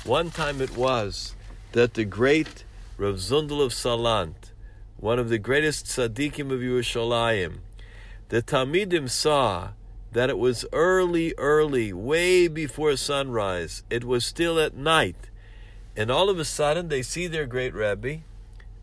[0.06, 1.36] One time it was
[1.72, 2.64] that the great
[2.98, 4.52] Rav Zundel of Salant,
[4.98, 7.58] one of the greatest tzaddikim of Yerushalayim,
[8.30, 9.72] the Talmidim saw
[10.16, 13.84] that it was early, early, way before sunrise.
[13.90, 15.30] It was still at night.
[15.98, 18.22] And all of a sudden, they see their great Rebbe,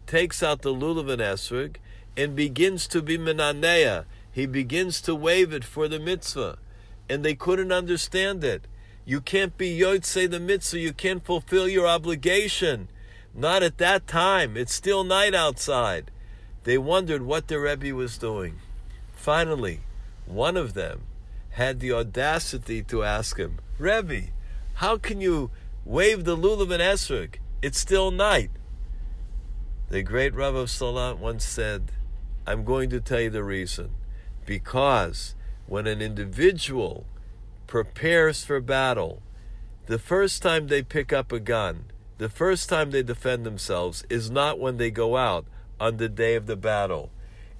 [0.06, 1.76] takes out the lulav and esrog,
[2.18, 4.04] and begins to be menanea.
[4.30, 6.58] He begins to wave it for the mitzvah.
[7.08, 8.66] And they couldn't understand it.
[9.06, 10.80] You can't be yotzei the mitzvah.
[10.80, 12.88] You can't fulfill your obligation.
[13.34, 14.58] Not at that time.
[14.58, 16.10] It's still night outside.
[16.64, 18.58] They wondered what the Rebbe was doing.
[19.14, 19.80] Finally,
[20.26, 21.04] one of them
[21.52, 24.28] had the audacity to ask him, Rebbe,
[24.74, 25.50] how can you
[25.84, 27.34] wave the lulav and esrog?
[27.60, 28.50] It's still night.
[29.90, 31.92] The great Rav of Salant once said,
[32.46, 33.90] I'm going to tell you the reason.
[34.46, 35.34] Because
[35.66, 37.06] when an individual
[37.66, 39.22] prepares for battle,
[39.86, 41.84] the first time they pick up a gun,
[42.18, 45.44] the first time they defend themselves is not when they go out
[45.78, 47.10] on the day of the battle.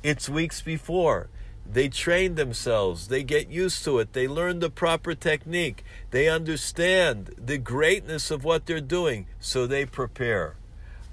[0.03, 1.29] It's weeks before.
[1.71, 7.35] They train themselves, they get used to it, they learn the proper technique, they understand
[7.39, 10.57] the greatness of what they're doing, so they prepare.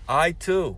[0.07, 0.77] I too.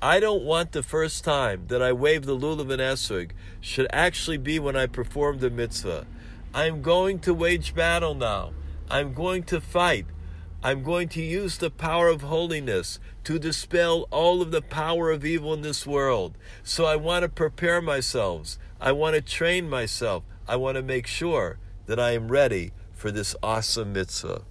[0.00, 4.38] I don't want the first time that I wave the lulav and esrog should actually
[4.38, 6.06] be when I perform the mitzvah.
[6.54, 8.52] I'm going to wage battle now.
[8.88, 10.06] I'm going to fight.
[10.62, 15.24] I'm going to use the power of holiness to dispel all of the power of
[15.24, 16.38] evil in this world.
[16.62, 18.56] So I want to prepare myself.
[18.80, 20.22] I want to train myself.
[20.46, 24.42] I want to make sure that I am ready for this awesome mitzvah.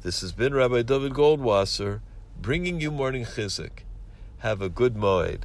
[0.00, 2.00] This has been Rabbi Dovid Goldwasser
[2.40, 3.84] bringing you morning chizuk.
[4.38, 5.42] Have a good moed.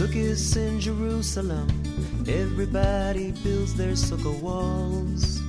[0.00, 1.68] Sukkahs in Jerusalem,
[2.26, 5.42] everybody builds their sukkah walls.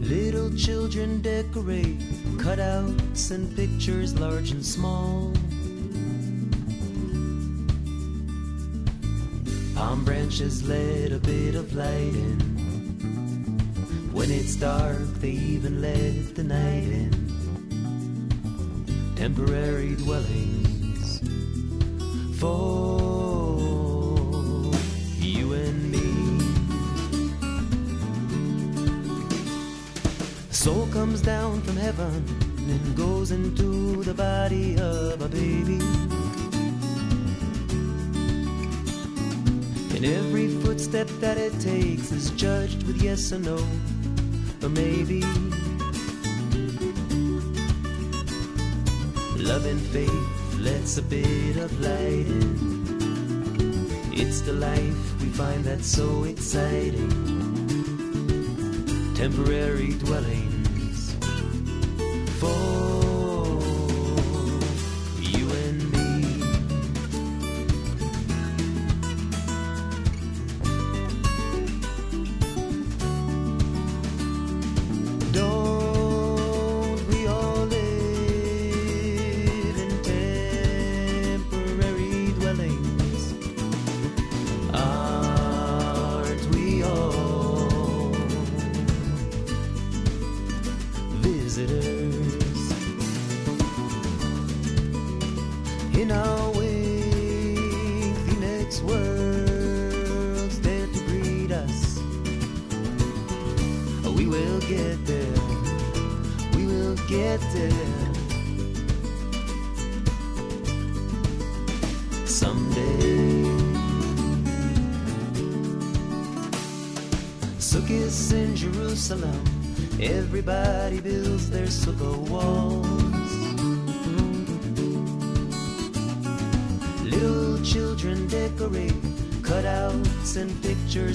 [0.00, 1.98] Little children decorate
[2.38, 5.34] cutouts and pictures large and small.
[9.74, 12.40] Palm branches let a bit of light in.
[14.10, 17.12] When it's dark, they even let the night in.
[19.16, 20.51] Temporary dwellings
[40.92, 43.56] footstep that it takes is judged with yes or no,
[44.62, 45.22] or maybe.
[49.42, 54.12] Love and faith lets a bit of light in.
[54.12, 57.08] It's the life we find that's so exciting.
[59.14, 60.51] Temporary dwellings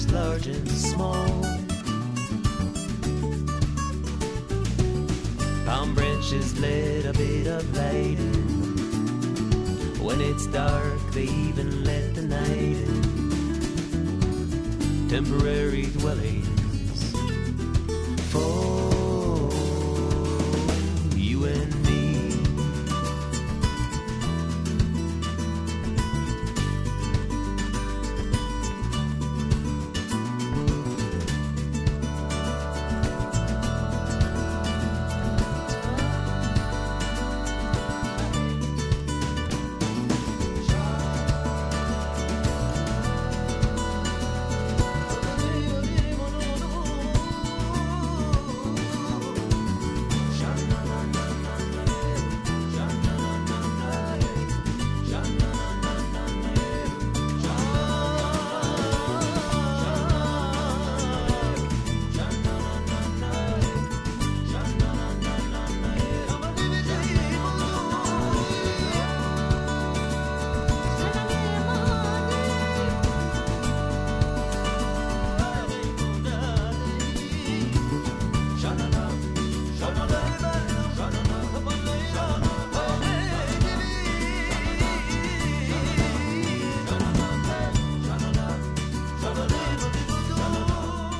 [0.06, 1.26] large and small.
[5.66, 9.94] Palm branches let a bit of light in.
[10.00, 13.02] When it's dark, they even let the night in.
[15.08, 17.12] Temporary dwellings
[18.30, 18.77] for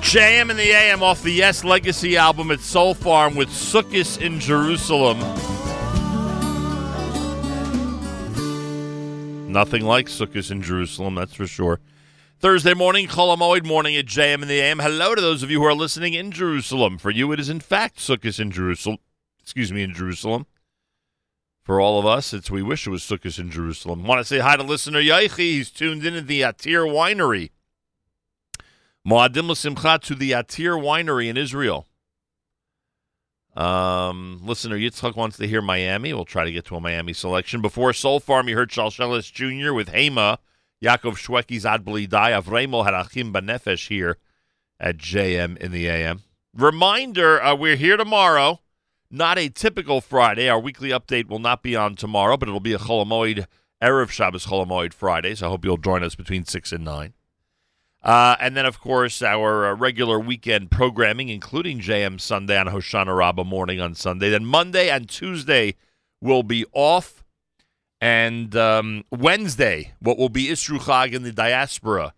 [0.08, 4.40] JM in the AM off the Yes Legacy album at Soul Farm with Sukkis in
[4.40, 5.18] Jerusalem.
[9.52, 11.80] Nothing like Sukkis in Jerusalem, that's for sure.
[12.38, 14.78] Thursday morning, Chol HaMoed morning at JM in the AM.
[14.78, 16.96] Hello to those of you who are listening in Jerusalem.
[16.96, 18.96] For you, it is in fact Sukkot in Jerusalem.
[19.42, 20.46] Excuse me, in Jerusalem.
[21.62, 24.04] For all of us, it's we wish it was Sukkot in Jerusalem.
[24.04, 25.36] Want to say hi to listener Yaichi.
[25.36, 27.50] He's tuned in at the Atir Winery.
[29.06, 31.86] Moadim L'Simcha to the Atir Winery in Israel.
[33.56, 36.12] Um, listener Yitzchak wants to hear Miami.
[36.12, 37.60] We'll try to get to a Miami selection.
[37.60, 39.72] Before Soul Farm, you heard Shalshelis Jr.
[39.72, 40.38] with Hema.
[40.82, 42.40] Yaakov Shwekey's Ad Blidai.
[42.40, 43.34] Avremel had Achim
[43.88, 44.16] here
[44.78, 46.22] at JM in the AM.
[46.54, 48.60] Reminder, uh, we're here tomorrow.
[49.10, 50.48] Not a typical Friday.
[50.48, 53.46] Our weekly update will not be on tomorrow, but it'll be a Chol HaMoed,
[53.82, 55.34] Erev Shabbos Chol HaMoed Friday.
[55.34, 57.14] So I hope you'll join us between 6 and 9.
[58.02, 63.16] Uh, and then, of course, our uh, regular weekend programming, including JM Sunday on Hoshana
[63.16, 64.30] Rabbah morning on Sunday.
[64.30, 65.74] Then Monday and Tuesday
[66.20, 67.24] will be off.
[68.00, 72.14] And um, Wednesday, what will be Isru Chag in the diaspora.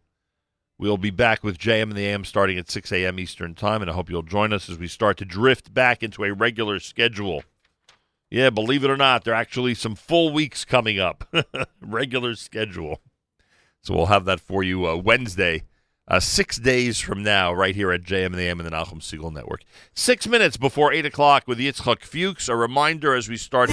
[0.78, 3.18] We'll be back with JM in the AM starting at 6 a.m.
[3.18, 6.24] Eastern Time, and I hope you'll join us as we start to drift back into
[6.24, 7.42] a regular schedule.
[8.30, 11.24] Yeah, believe it or not, there are actually some full weeks coming up.
[11.82, 13.00] regular schedule.
[13.82, 15.64] So we'll have that for you uh, Wednesday,
[16.10, 19.00] uh, six days from now, right here at JM in the AM and the Nachum
[19.00, 19.62] Segal Network.
[19.94, 22.48] Six minutes before 8 o'clock with Yitzchak Fuchs.
[22.48, 23.70] A reminder as we start.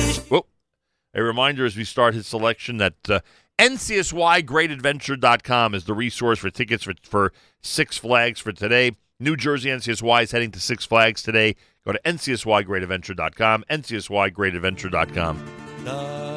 [1.14, 3.22] A reminder as we start his selection that uh,
[3.58, 8.92] NCSYGreatAdventure.com is the resource for tickets for, for Six Flags for today.
[9.20, 11.56] New Jersey NCSY is heading to Six Flags today.
[11.84, 16.37] Go to NCSYGreatAdventure.com, NCSYGreatAdventure.com.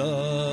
[0.00, 0.49] ता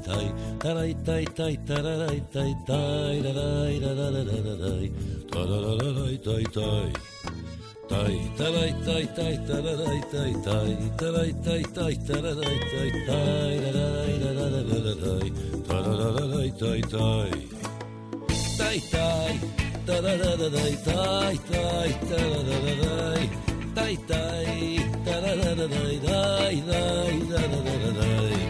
[0.00, 3.32] たいたらいたいイタたらイタイタたいら
[3.68, 4.92] イいラららららイ
[5.30, 7.10] タラららららいたいたい
[7.90, 15.32] たいたイタイタイタたらイタイタイタたらいたいたいたららいたいたいらイいらららららい
[15.66, 17.50] タららららいタいタい
[18.58, 18.96] タいタ
[19.30, 19.40] い
[19.86, 23.28] タららららいタいタいタららららい
[23.74, 27.68] タいタいタラララライライライラララ
[27.98, 28.49] ライ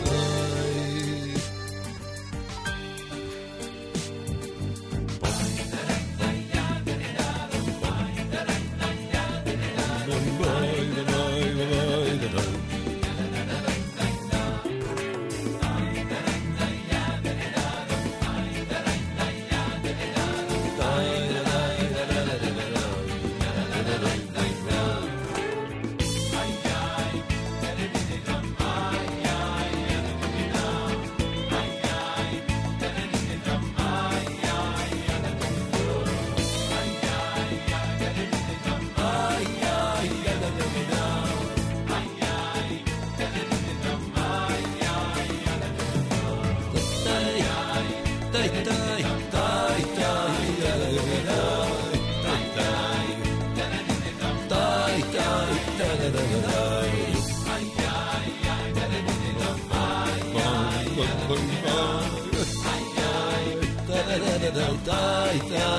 [65.31, 65.51] right.
[65.51, 65.70] Uh,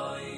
[0.00, 0.29] tôi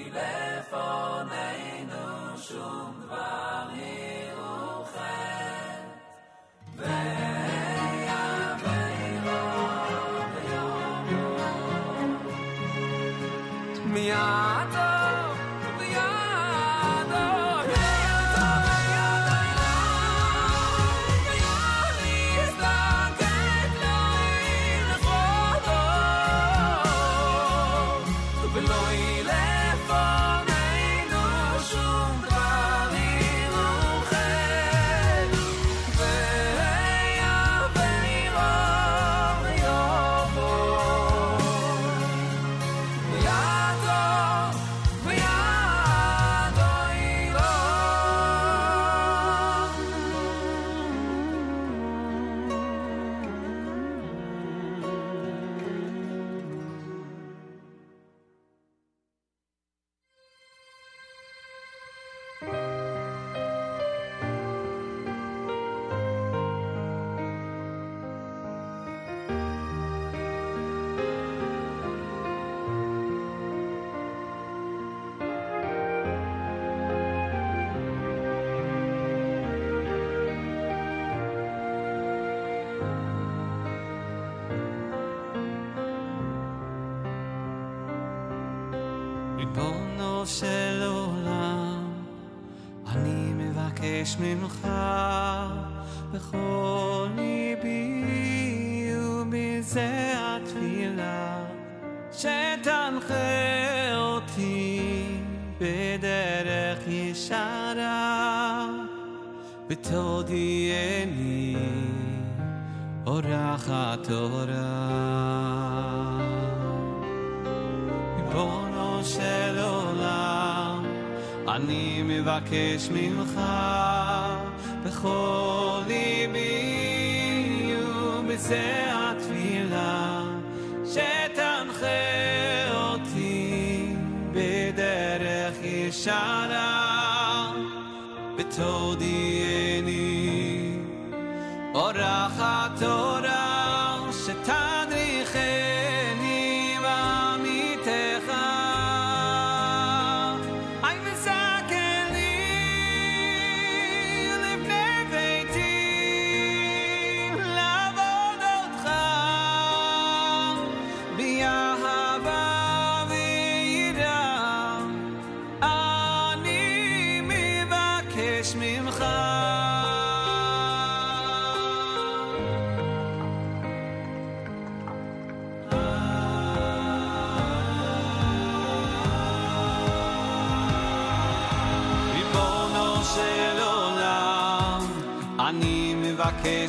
[122.52, 123.11] kiss me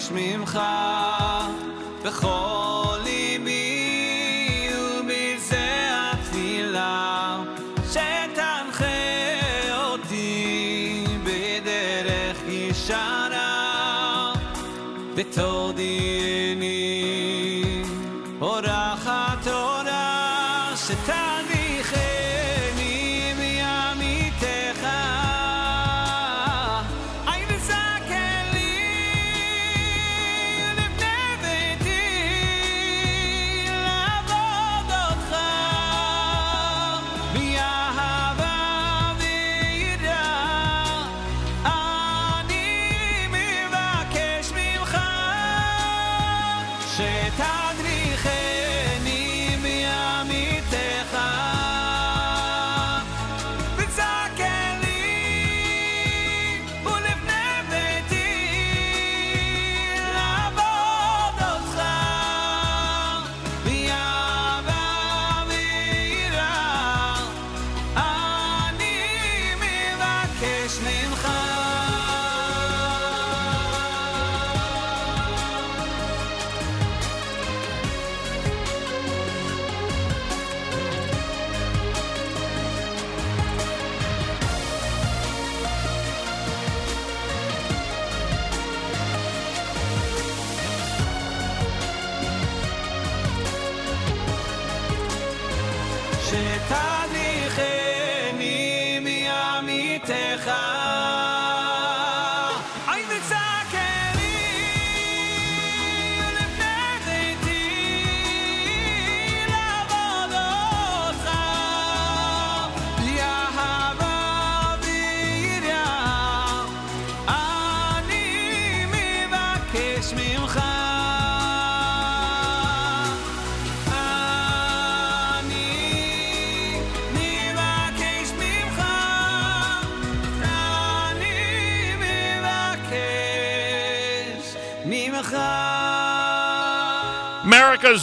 [0.03, 0.61] מבקש ממך
[2.05, 2.52] בכל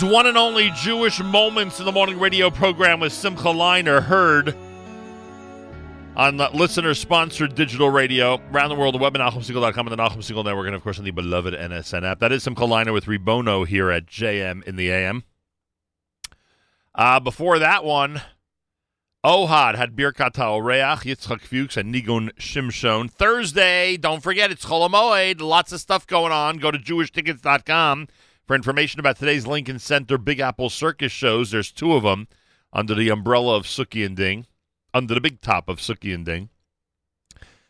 [0.02, 4.56] One and only Jewish Moments in the Morning radio program with Simcha Leiner heard
[6.16, 10.44] on listener-sponsored digital radio around the world, the web at NachumSegal.com and the Nachum Segal
[10.44, 12.18] Network, and of course on the beloved NSN app.
[12.20, 15.24] That is Simcha Leiner with Ribono here at JM in the AM.
[16.94, 18.22] Uh, before that one,
[19.24, 23.10] Ohad had Birkat HaOreach, Yitzchak Fuchs, and Nigun Shimshon.
[23.10, 25.40] Thursday, don't forget, it's Chol.
[25.40, 26.56] Lots of stuff going on.
[26.56, 28.08] Go to jewishtickets.com
[28.50, 31.52] for information about today's Lincoln Center Big Apple Circus shows.
[31.52, 32.26] There's two of them
[32.72, 34.44] under the umbrella of Suki and Ding,
[34.92, 36.48] under the big top of Suki and Ding.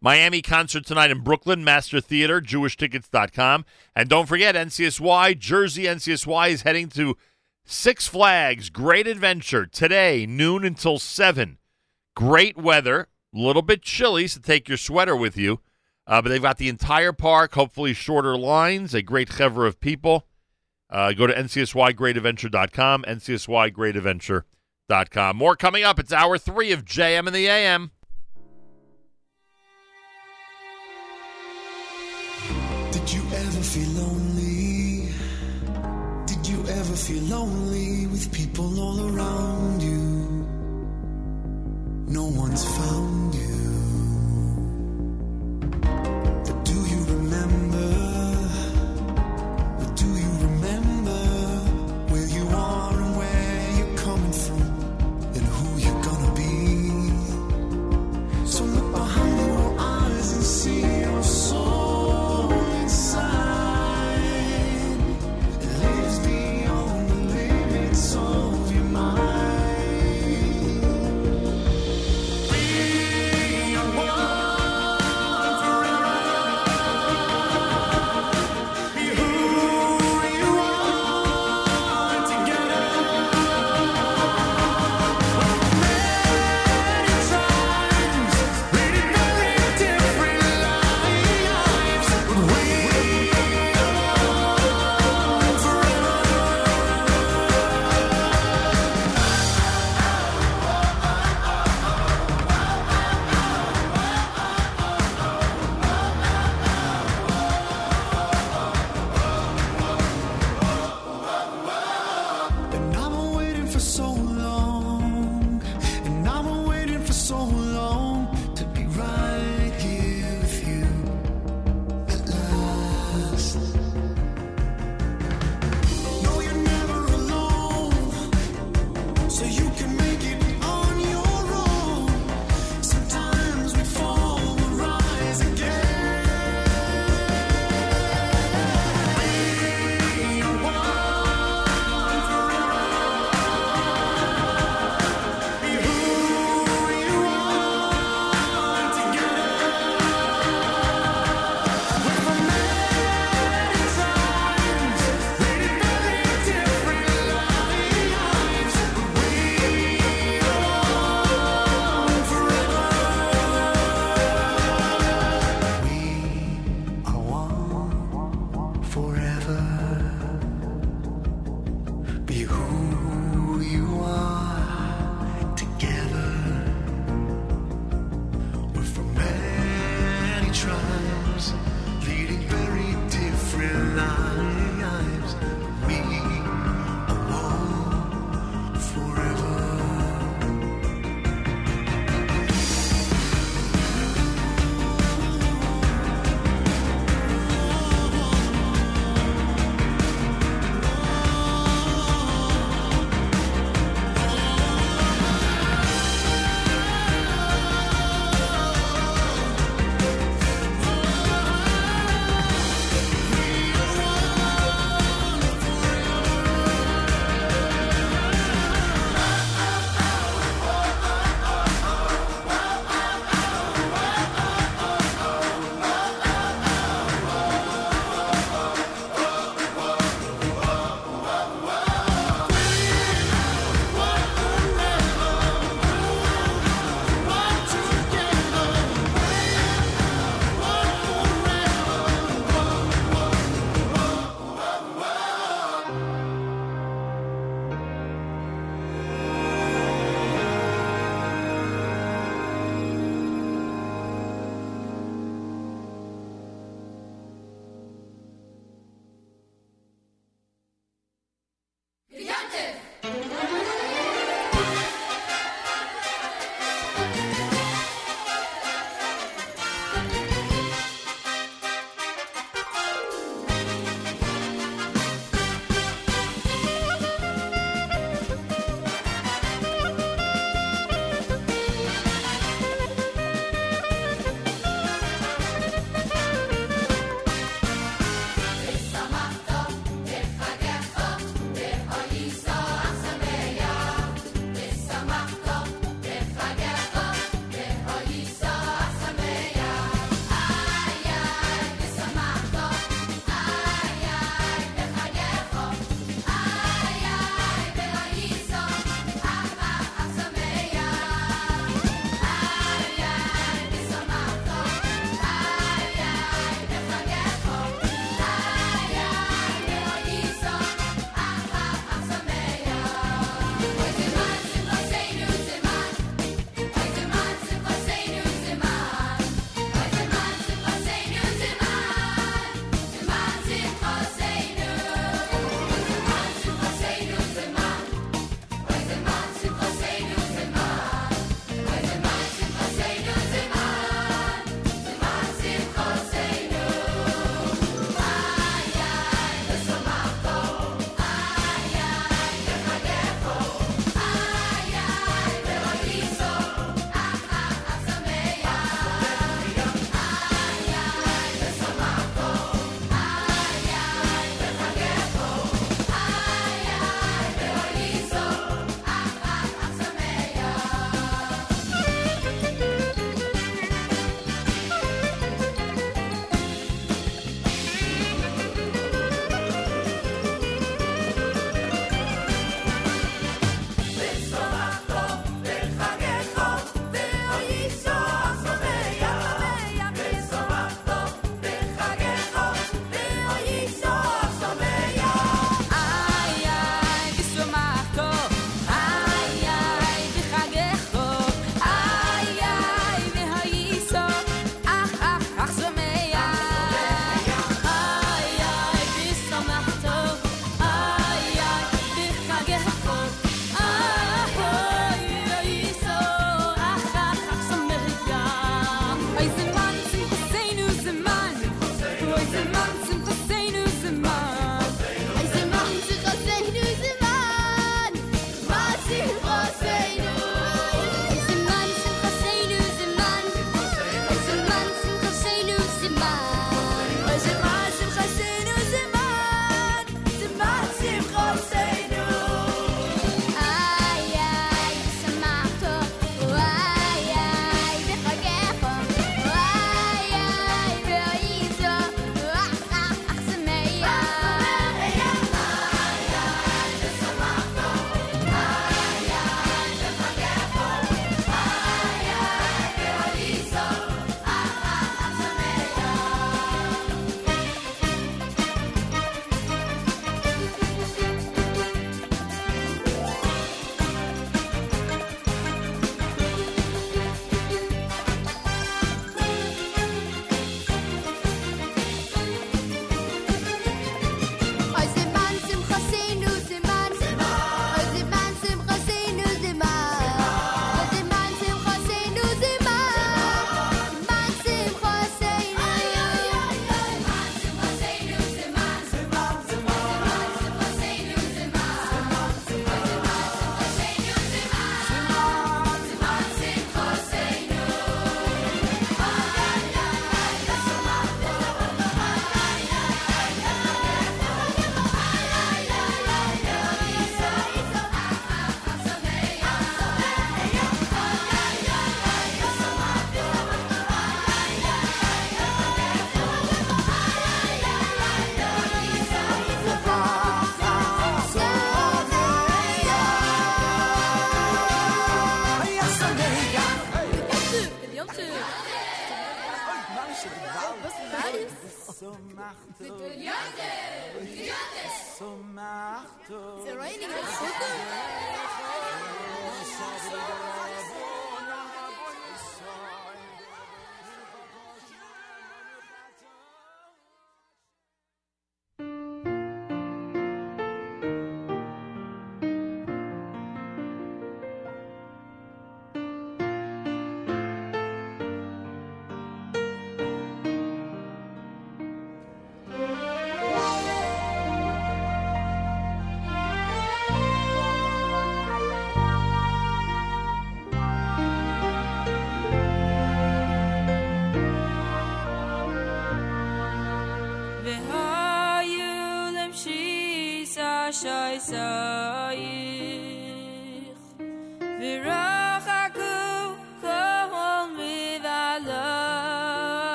[0.00, 3.66] Miami concert tonight in Brooklyn, Master Theater, jewishtickets.com.
[3.94, 7.18] And don't forget, NCSY, Jersey NCSY is heading to
[7.66, 11.58] Six Flags Great Adventure today, noon until 7.
[12.16, 15.60] Great weather, a little bit chilly, so take your sweater with you.
[16.06, 20.24] Uh, but they've got the entire park, hopefully shorter lines, a great chevra of people.
[20.92, 25.36] Uh, go to ncsygreatadventure.com, ncsygreatadventure.com.
[25.36, 25.98] More coming up.
[25.98, 27.92] It's hour three of JM in the AM.
[32.90, 35.08] Did you ever feel lonely?
[36.26, 39.96] Did you ever feel lonely with people all around you?
[42.06, 43.31] No one's found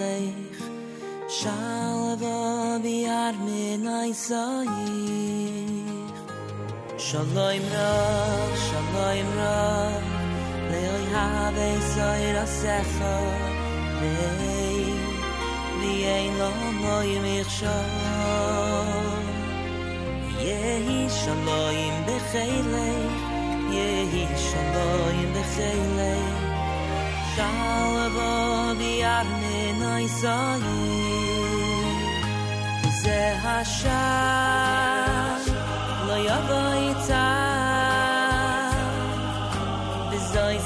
[0.00, 0.60] leich
[1.38, 4.68] Shalva bi ar me nay sai
[7.06, 7.92] shalaim ra
[8.66, 9.58] shalom ra
[10.70, 11.62] Leoi have
[11.98, 12.46] ha ra
[14.00, 14.12] me
[15.80, 16.50] li ein lo
[16.82, 17.78] mo y mi sha
[20.44, 22.88] ye hi Yehi be khay le
[25.34, 26.47] be
[27.38, 29.58] shall be arne
[33.00, 33.58] ze ha
[36.08, 37.24] lo yavoy tsa
[40.10, 40.56] bizoy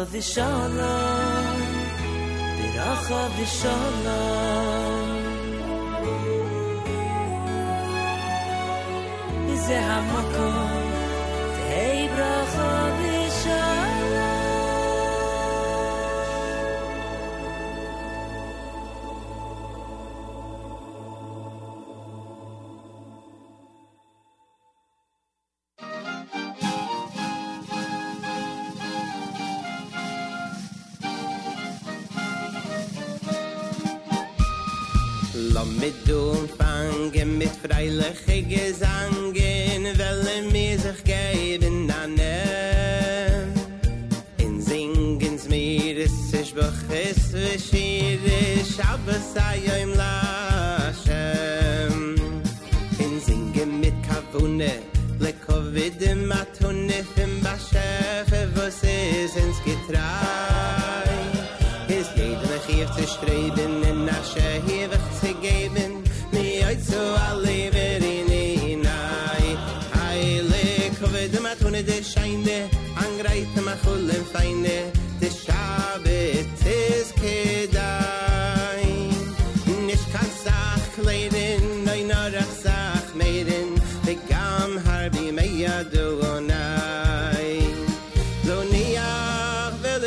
[0.00, 1.60] ברחבי שלום,
[2.58, 5.20] ברחבי שלום.
[9.54, 10.59] זה המקום
[38.12, 43.46] ich gesangen, weil mir sich geben an er.
[44.38, 49.92] In singens mir ist ich bechis, wie schier ich, aber sei im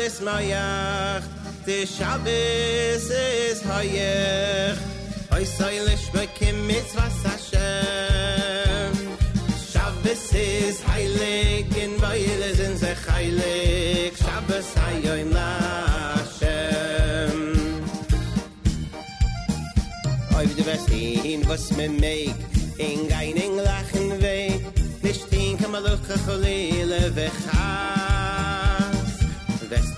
[0.06, 1.24] es mayach
[1.66, 4.78] de shabbes es hayach.
[5.30, 8.94] Ay sei lesh bekem mit was hashem.
[9.72, 16.54] Shabbes es heilig in weil es in ze heilig shabbes hayoy nashem
[20.36, 20.90] ay wie de wirst
[21.32, 22.38] in was me meik
[22.76, 24.60] in geining lachen weg
[25.02, 27.36] nicht in kamalach khalile weg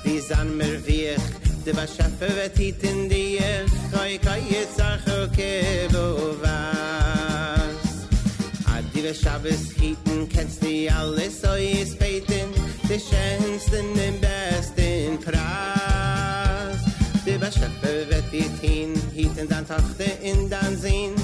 [0.04, 1.26] Die san mer viech
[1.64, 3.38] De was schaffe vet hit in die
[3.92, 8.06] koi jetzt ach okay wo was
[8.74, 12.48] Ad die we Shabbos hieten Kennst die alles so is beten
[12.88, 16.80] De schönsten im besten Preis
[17.24, 21.14] De was schaffe vet hit hin Hieten dann Tochter in dann sehen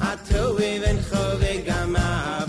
[0.00, 2.45] Ad tu even chove gamavas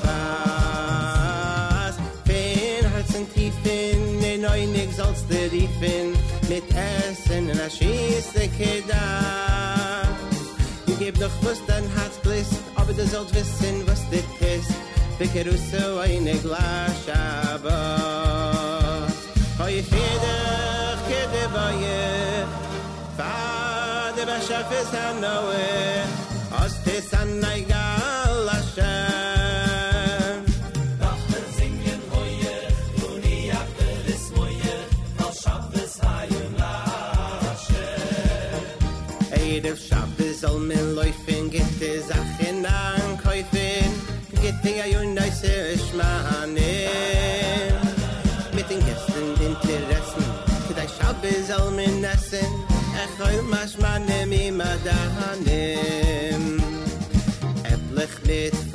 [6.57, 9.05] nit essen in a schiese keda.
[10.85, 14.67] Du gib doch was dein herz blis aber du sollst wissen was dit is
[15.19, 17.07] bicker us so eine glasch
[17.59, 19.07] aber
[19.59, 20.37] hoy fide
[21.07, 22.01] kede baie
[23.17, 25.69] fade ba schafes hanoe
[26.59, 27.53] aus de sanne
[40.39, 43.89] soll mir laufen geht die Sachen an kaufen
[44.41, 46.53] geht die ein und ein sehr schmahnen
[48.53, 50.25] mit den Gästen den Interessen
[50.67, 51.17] geht ein Schaub
[51.47, 52.47] soll mir nassen.
[53.03, 56.61] Ich heul mal schmahnen mir mal da nehmen
[57.71, 58.67] ich lech nicht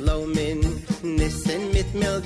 [1.03, 2.19] nissen mit mir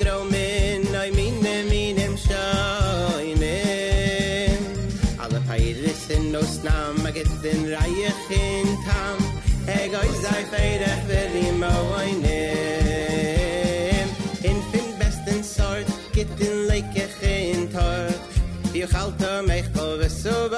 [18.93, 20.49] halt mich kove so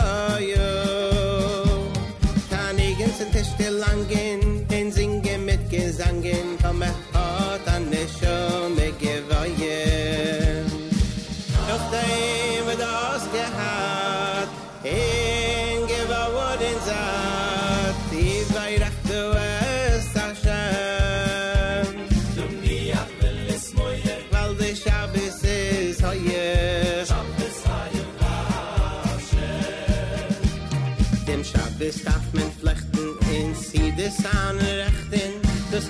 [33.99, 35.33] des an rechten
[35.71, 35.85] des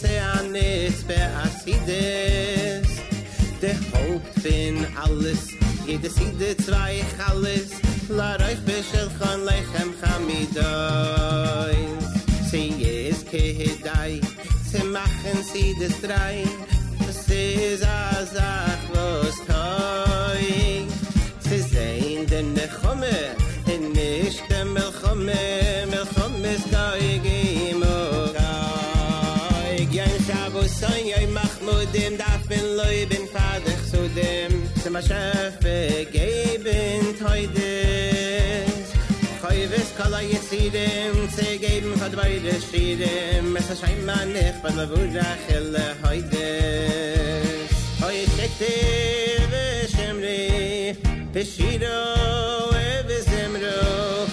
[0.00, 2.88] se an es be asides
[3.60, 5.40] de hoopt bin alles
[5.84, 7.68] jede sinde zwei alles
[8.08, 11.78] la reich bisel khan lechem khamidoy
[12.50, 14.20] sie is ke hedai
[14.68, 16.36] sie machen sie des drei
[17.04, 20.46] das is azach was toy
[21.46, 23.18] sie zein de khome
[23.74, 25.70] in nicht dem khome
[26.14, 27.39] khome stoy
[35.02, 35.58] schef
[36.12, 37.70] geben heute
[39.42, 45.24] Koyves kala yitsidem ze geben hat beide shidem es scheint man nicht bei der wurde
[45.48, 46.46] helle heute.
[48.02, 48.72] Hoy tekte
[49.50, 50.96] ve shimri
[51.32, 51.98] pishido
[53.06, 54.26] ve zemro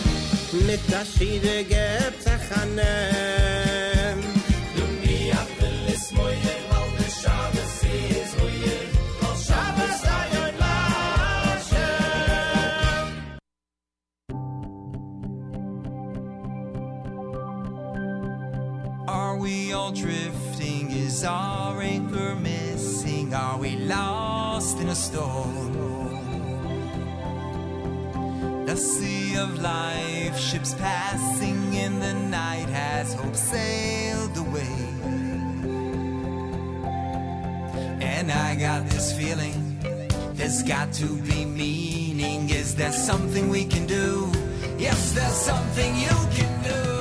[0.68, 1.58] mit da shide
[19.48, 20.92] we all drifting?
[20.92, 23.34] Is our anchor missing?
[23.34, 25.72] Are we lost in a storm?
[28.66, 34.77] The sea of life, ships passing in the night, has hope sailed away.
[38.16, 39.59] And I got this feeling
[40.34, 42.50] there's got to be meaning.
[42.50, 44.30] Is there something we can do?
[44.77, 46.97] Yes, there's something you can do.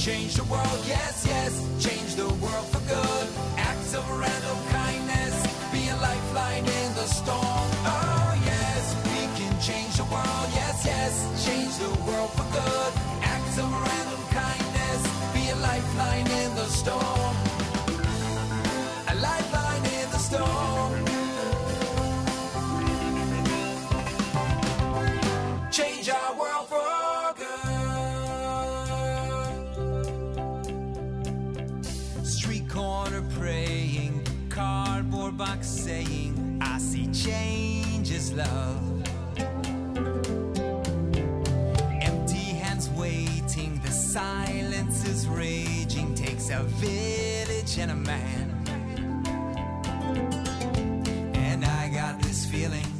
[0.00, 0.80] Change the world.
[0.88, 3.28] Yes, yes, change the world for good.
[3.58, 5.36] Acts of random kindness,
[5.70, 7.68] be a lifeline in the storm.
[7.84, 10.48] Oh, yes, we can change the world.
[10.54, 12.92] Yes, yes, change the world for good.
[13.20, 15.02] Acts of random kindness,
[15.34, 17.39] be a lifeline in the storm.
[38.42, 38.82] Love.
[42.10, 46.14] Empty hands waiting, the silence is raging.
[46.14, 48.46] Takes a village and a man.
[51.34, 52.90] And I got this feeling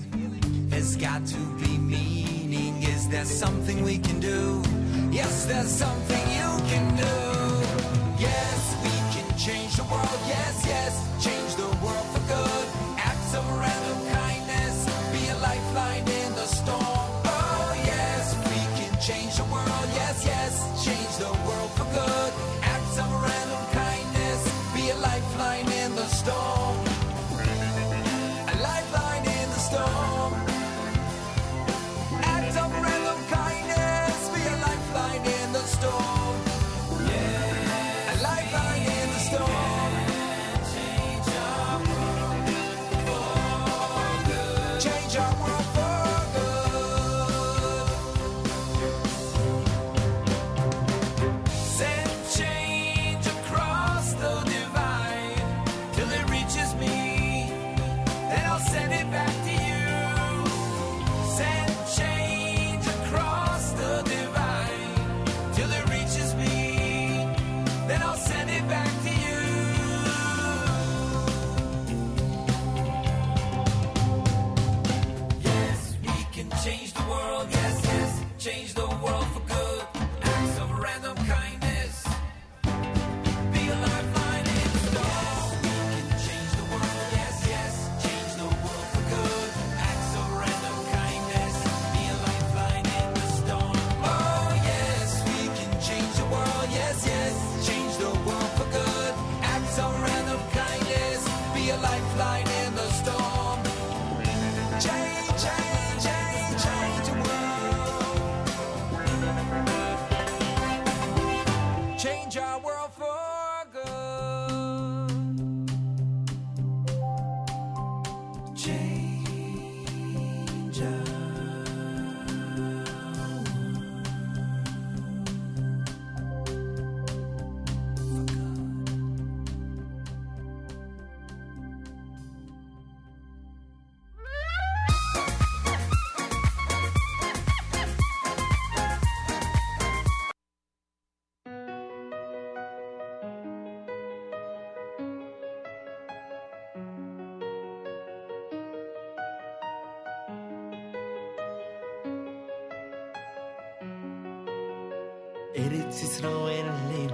[0.70, 2.82] there's got to be meaning.
[2.82, 4.62] Is there something we can do?
[5.10, 7.16] Yes, there's something you can do.
[8.28, 10.20] Yes, we can change the world.
[10.26, 10.92] Yes, yes,
[11.24, 12.59] change the world for good.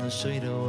[0.06, 0.65] the street away.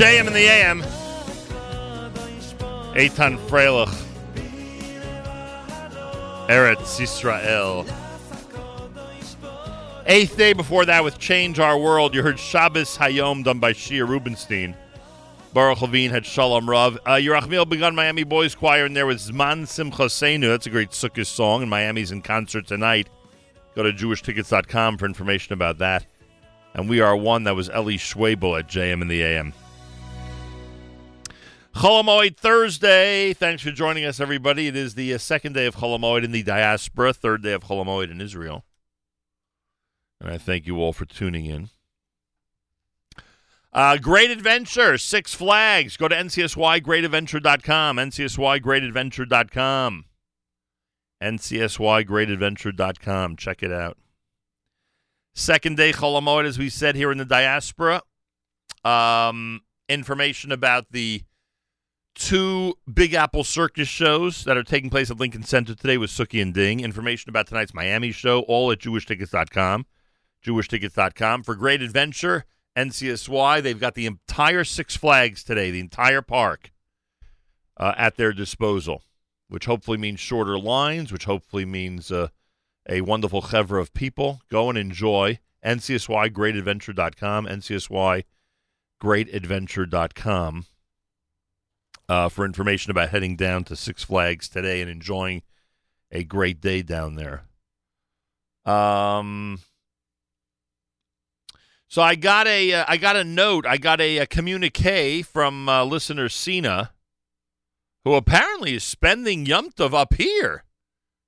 [0.00, 0.80] JM in the AM.
[2.94, 3.94] Eitan Freilich.
[6.48, 7.86] Eretz Yisrael.
[10.06, 12.14] Eighth day before that with Change Our World.
[12.14, 14.74] You heard Shabbos Hayom done by Shia Rubenstein.
[15.52, 16.96] Baruch Levine had Shalom Rav.
[17.04, 20.48] Uh, Yerachmiel begun Miami Boys Choir in there with Zman Simcha Seinu.
[20.48, 23.10] That's a great Sukkot song, and Miami's in concert tonight.
[23.74, 26.06] Go to jewishtickets.com for information about that.
[26.72, 29.52] And we are one that was Eli Schwebel at JM in the AM.
[31.80, 33.32] Chol HaMoed Thursday.
[33.32, 34.66] Thanks for joining us, everybody.
[34.66, 37.62] It is the uh, second day of Chol HaMoed in the diaspora, third day of
[37.62, 38.66] Chol HaMoed in Israel.
[40.20, 41.70] And I thank you all for tuning in.
[43.72, 45.96] Uh, Great Adventure, Six Flags.
[45.96, 50.04] Go to ncsygreatadventure.com, ncsygreatadventure.com,
[51.22, 53.36] ncsygreatadventure.com.
[53.36, 53.96] Check it out.
[55.32, 58.02] Second day Chol HaMoed, as we said here in the diaspora.
[58.84, 61.22] Um, information about the
[62.20, 66.40] two Big Apple Circus shows that are taking place at Lincoln Center today with Suki
[66.42, 66.80] and Ding.
[66.80, 69.86] Information about tonight's Miami show, all at jewishtickets.com.
[70.44, 71.42] Jewishtickets.com.
[71.42, 72.44] For Great Adventure,
[72.76, 76.70] NCSY, they've got the entire Six Flags today, the entire park,
[77.78, 79.02] uh, at their disposal,
[79.48, 82.28] which hopefully means shorter lines, which hopefully means uh,
[82.88, 84.42] a wonderful chevra of people.
[84.50, 85.38] Go and enjoy.
[85.64, 88.24] NCSY, greatadventure.com, NCSY,
[89.02, 90.66] greatadventure.com
[92.10, 95.42] uh, for information about heading down to Six Flags today and enjoying
[96.10, 97.44] a great day down there.
[98.66, 99.60] Um,
[101.86, 105.68] so I got a uh, I got a note, I got a, a communique from
[105.68, 106.90] uh, listener Cena,
[108.04, 110.64] who apparently is spending Yom Tov up here.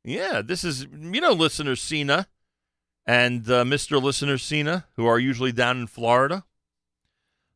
[0.04, 2.26] Yeah, this is you know listener Cena
[3.06, 4.02] and uh, Mr.
[4.02, 6.44] Listener Cena, who are usually down in Florida.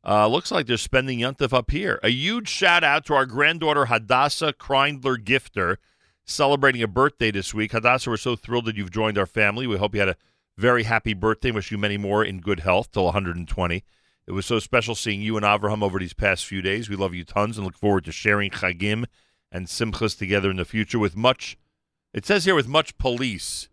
[0.06, 1.98] Uh, looks like they're spending Yontif up here.
[2.04, 5.78] A huge shout out to our granddaughter Hadassah Kreindler Gifter,
[6.24, 7.72] celebrating a birthday this week.
[7.72, 9.66] Hadassah, we're so thrilled that you've joined our family.
[9.66, 10.16] We hope you had a
[10.56, 11.50] very happy birthday.
[11.50, 13.84] Wish you many more in good health till 120.
[14.28, 16.88] It was so special seeing you and Avraham over these past few days.
[16.88, 19.06] We love you tons and look forward to sharing Chagim
[19.50, 21.58] and Simchas together in the future with much,
[22.14, 23.68] it says here, with much police.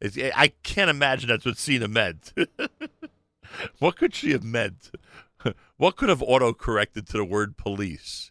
[0.00, 2.32] It's, I can't imagine that's what Cena meant.
[3.80, 4.92] what could she have meant?
[5.76, 8.30] what could have auto-corrected to the word police?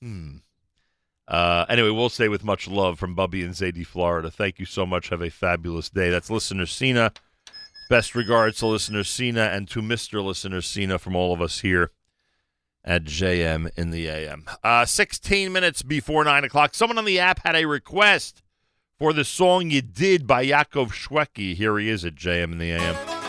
[0.00, 0.38] Hmm.
[1.28, 4.30] Uh, anyway, we'll say with much love from Bubby and Zadie, Florida.
[4.30, 5.08] Thank you so much.
[5.08, 6.10] Have a fabulous day.
[6.10, 7.12] That's listener Cena.
[7.88, 10.24] Best regards to listener Cena and to Mr.
[10.24, 11.90] Listener Cena from all of us here
[12.84, 14.44] at JM in the AM.
[14.64, 18.42] Uh, 16 minutes before 9 o'clock, someone on the app had a request
[18.98, 21.54] for the song You Did by Yakov Shwekey.
[21.54, 23.21] Here he is at JM in the AM.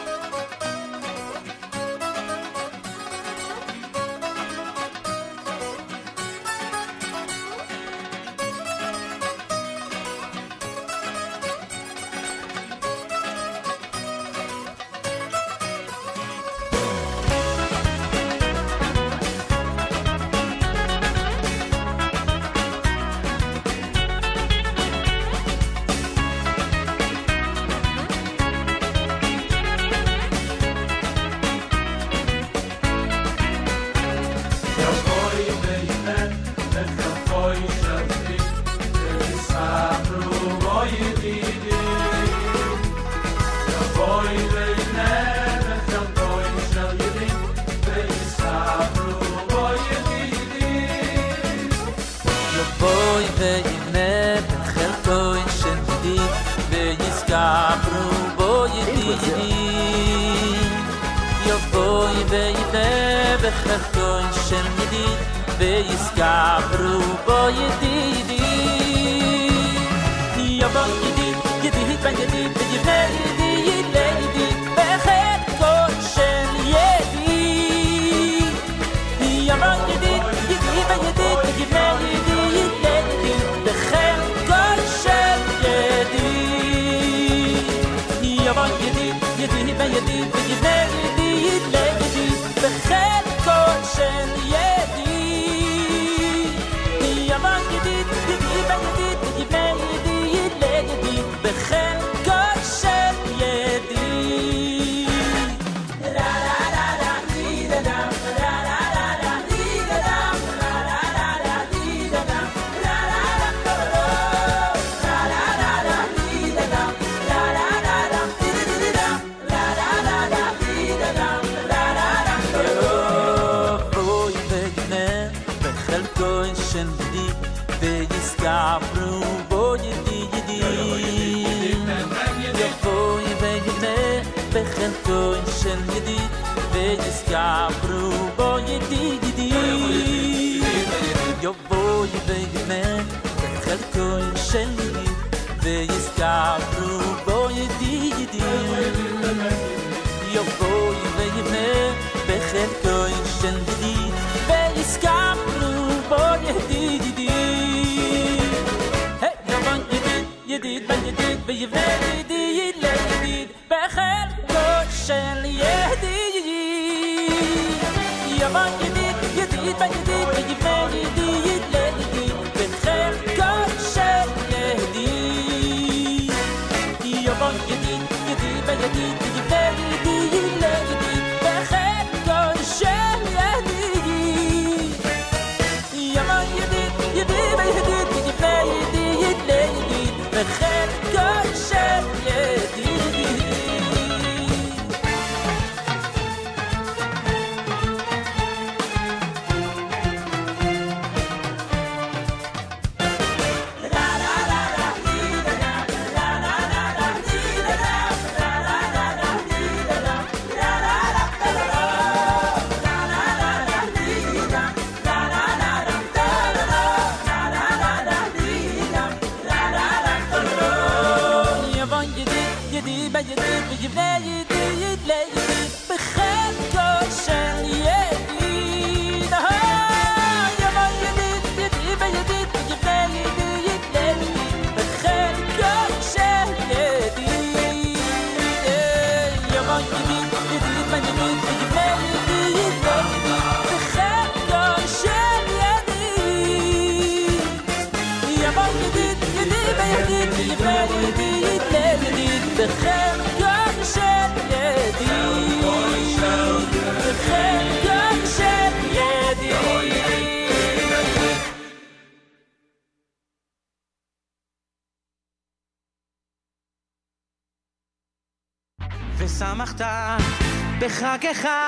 [271.23, 271.62] quejar.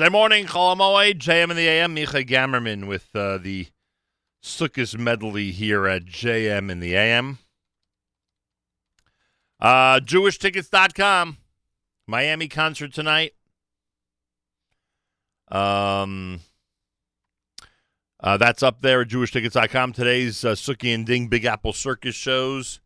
[0.00, 3.66] Thursday morning, Chol Hamoed, JM in the AM, Micha Gammerman with uh, the
[4.42, 7.36] Sukkot medley here at JM in the AM.
[9.60, 11.36] Uh, JewishTickets.com,
[12.06, 13.34] Miami concert tonight.
[15.48, 16.40] Um,
[18.20, 19.92] uh, that's up there at JewishTickets.com.
[19.92, 22.80] Today's uh, and Ding Big Apple Circus shows.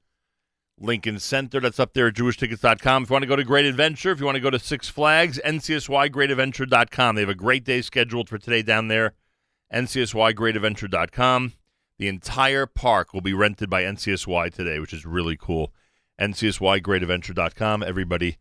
[0.79, 1.61] Lincoln Center.
[1.61, 3.05] That's up there at jewishtickets.com.
[3.05, 4.89] If you want to go to Great Adventure, if you want to go to Six
[4.89, 7.15] Flags, ncsygreatadventure.com.
[7.15, 9.15] They have a great day scheduled for today down there.
[9.73, 11.53] ncsygreatadventure.com.
[11.99, 15.73] The entire park will be rented by NCSY today, which is really cool.
[16.21, 17.83] ncsygreatadventure.com.
[17.83, 18.39] Everybody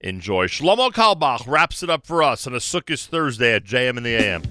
[0.00, 0.46] enjoy.
[0.46, 4.14] Shlomo Carlebach wraps it up for us on a Sukkot Thursday at JM in the
[4.14, 4.42] AM.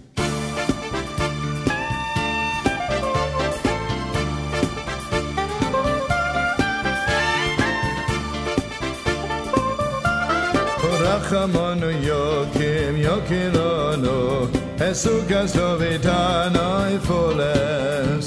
[11.06, 14.48] רחמנו יוקים יוקילונו
[14.80, 18.26] esukas lovitana ifoles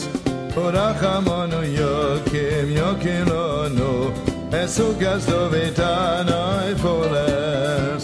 [0.56, 3.92] Urachamono yokim yokilono
[4.62, 6.40] esukas lovitana
[6.72, 8.02] ifoles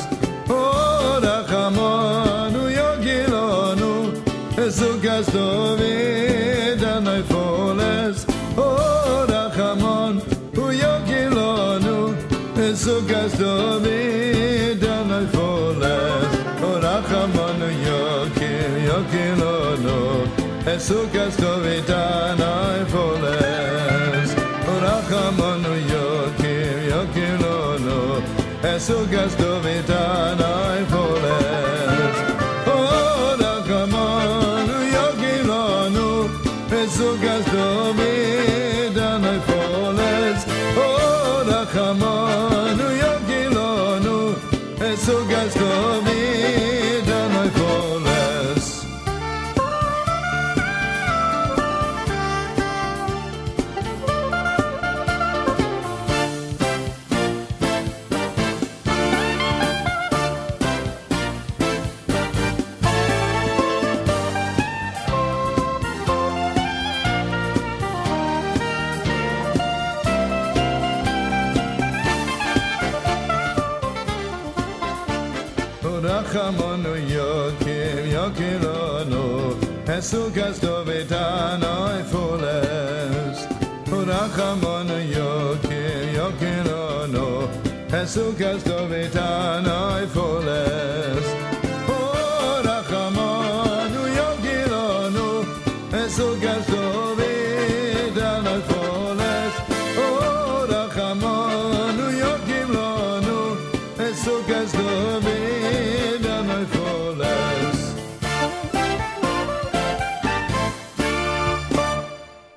[88.14, 90.73] sukas dovetana i folet.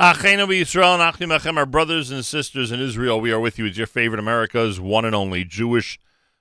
[0.08, 3.66] Achenu Yisrael and Achim Achem, our brothers and sisters in Israel, we are with you
[3.66, 6.00] with your favorite America's one and only Jewish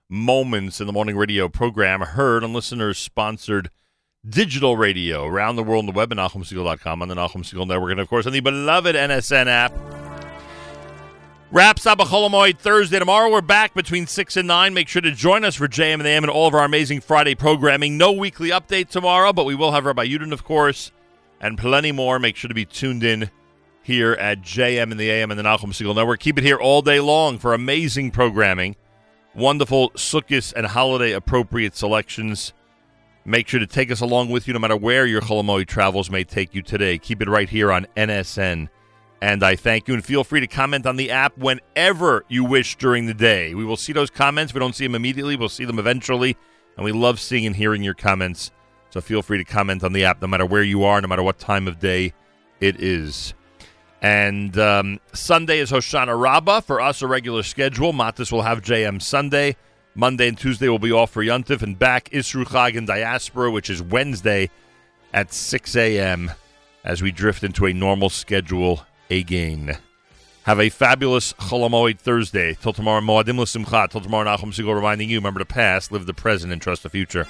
[0.08, 3.70] Moments in the Morning Radio program, heard on listeners sponsored
[4.24, 7.98] digital radio around the world on the web at NachumSegal.com, on the Segal Network, and
[7.98, 9.72] of course on the beloved NSN app.
[11.50, 13.00] Wraps up a Chol HaMoed Thursday.
[13.00, 14.74] Tomorrow we're back between 6 and 9.
[14.74, 17.00] Make sure to join us for JM in the AM and all of our amazing
[17.00, 17.98] Friday programming.
[17.98, 20.92] No weekly update tomorrow, but we will have Rabbi Yudin, of course,
[21.40, 22.20] and plenty more.
[22.20, 23.28] Make sure to be tuned in
[23.86, 26.18] here at JM in the AM and the Nachum Segal Network.
[26.18, 28.74] Keep it here all day long for amazing programming,
[29.32, 32.52] wonderful Sukkot and holiday appropriate selections.
[33.24, 36.10] Make sure to take us along with you no matter where your Chol HaMoed travels
[36.10, 36.98] may take you today.
[36.98, 38.68] Keep it right here on NSN.
[39.22, 42.76] And I thank you, and feel free to comment on the app whenever you wish
[42.76, 43.54] during the day.
[43.54, 44.52] We will see those comments.
[44.52, 46.36] We don't see them immediately, we'll see them eventually.
[46.76, 48.50] And we love seeing and hearing your comments.
[48.90, 51.22] So feel free to comment on the app no matter where you are, no matter
[51.22, 52.14] what time of day
[52.60, 53.32] it is.
[54.02, 56.60] And um, Sunday is Hoshana Rabbah.
[56.60, 57.92] For us, a regular schedule.
[57.92, 59.56] Matis will have JM Sunday.
[59.94, 61.62] Monday and Tuesday will be off for Yuntif.
[61.62, 64.50] And back Isru Chag and Diaspora, which is Wednesday
[65.12, 66.30] at 6 a.m.
[66.84, 69.78] as we drift into a normal schedule again.
[70.44, 72.54] Have a fabulous Chol HaMoed Thursday.
[72.54, 73.90] Till tomorrow, Moadim L'Simcha.
[73.90, 76.90] Till tomorrow, Nachum Segal reminding you, remember the past, live the present, and trust the
[76.90, 77.26] future.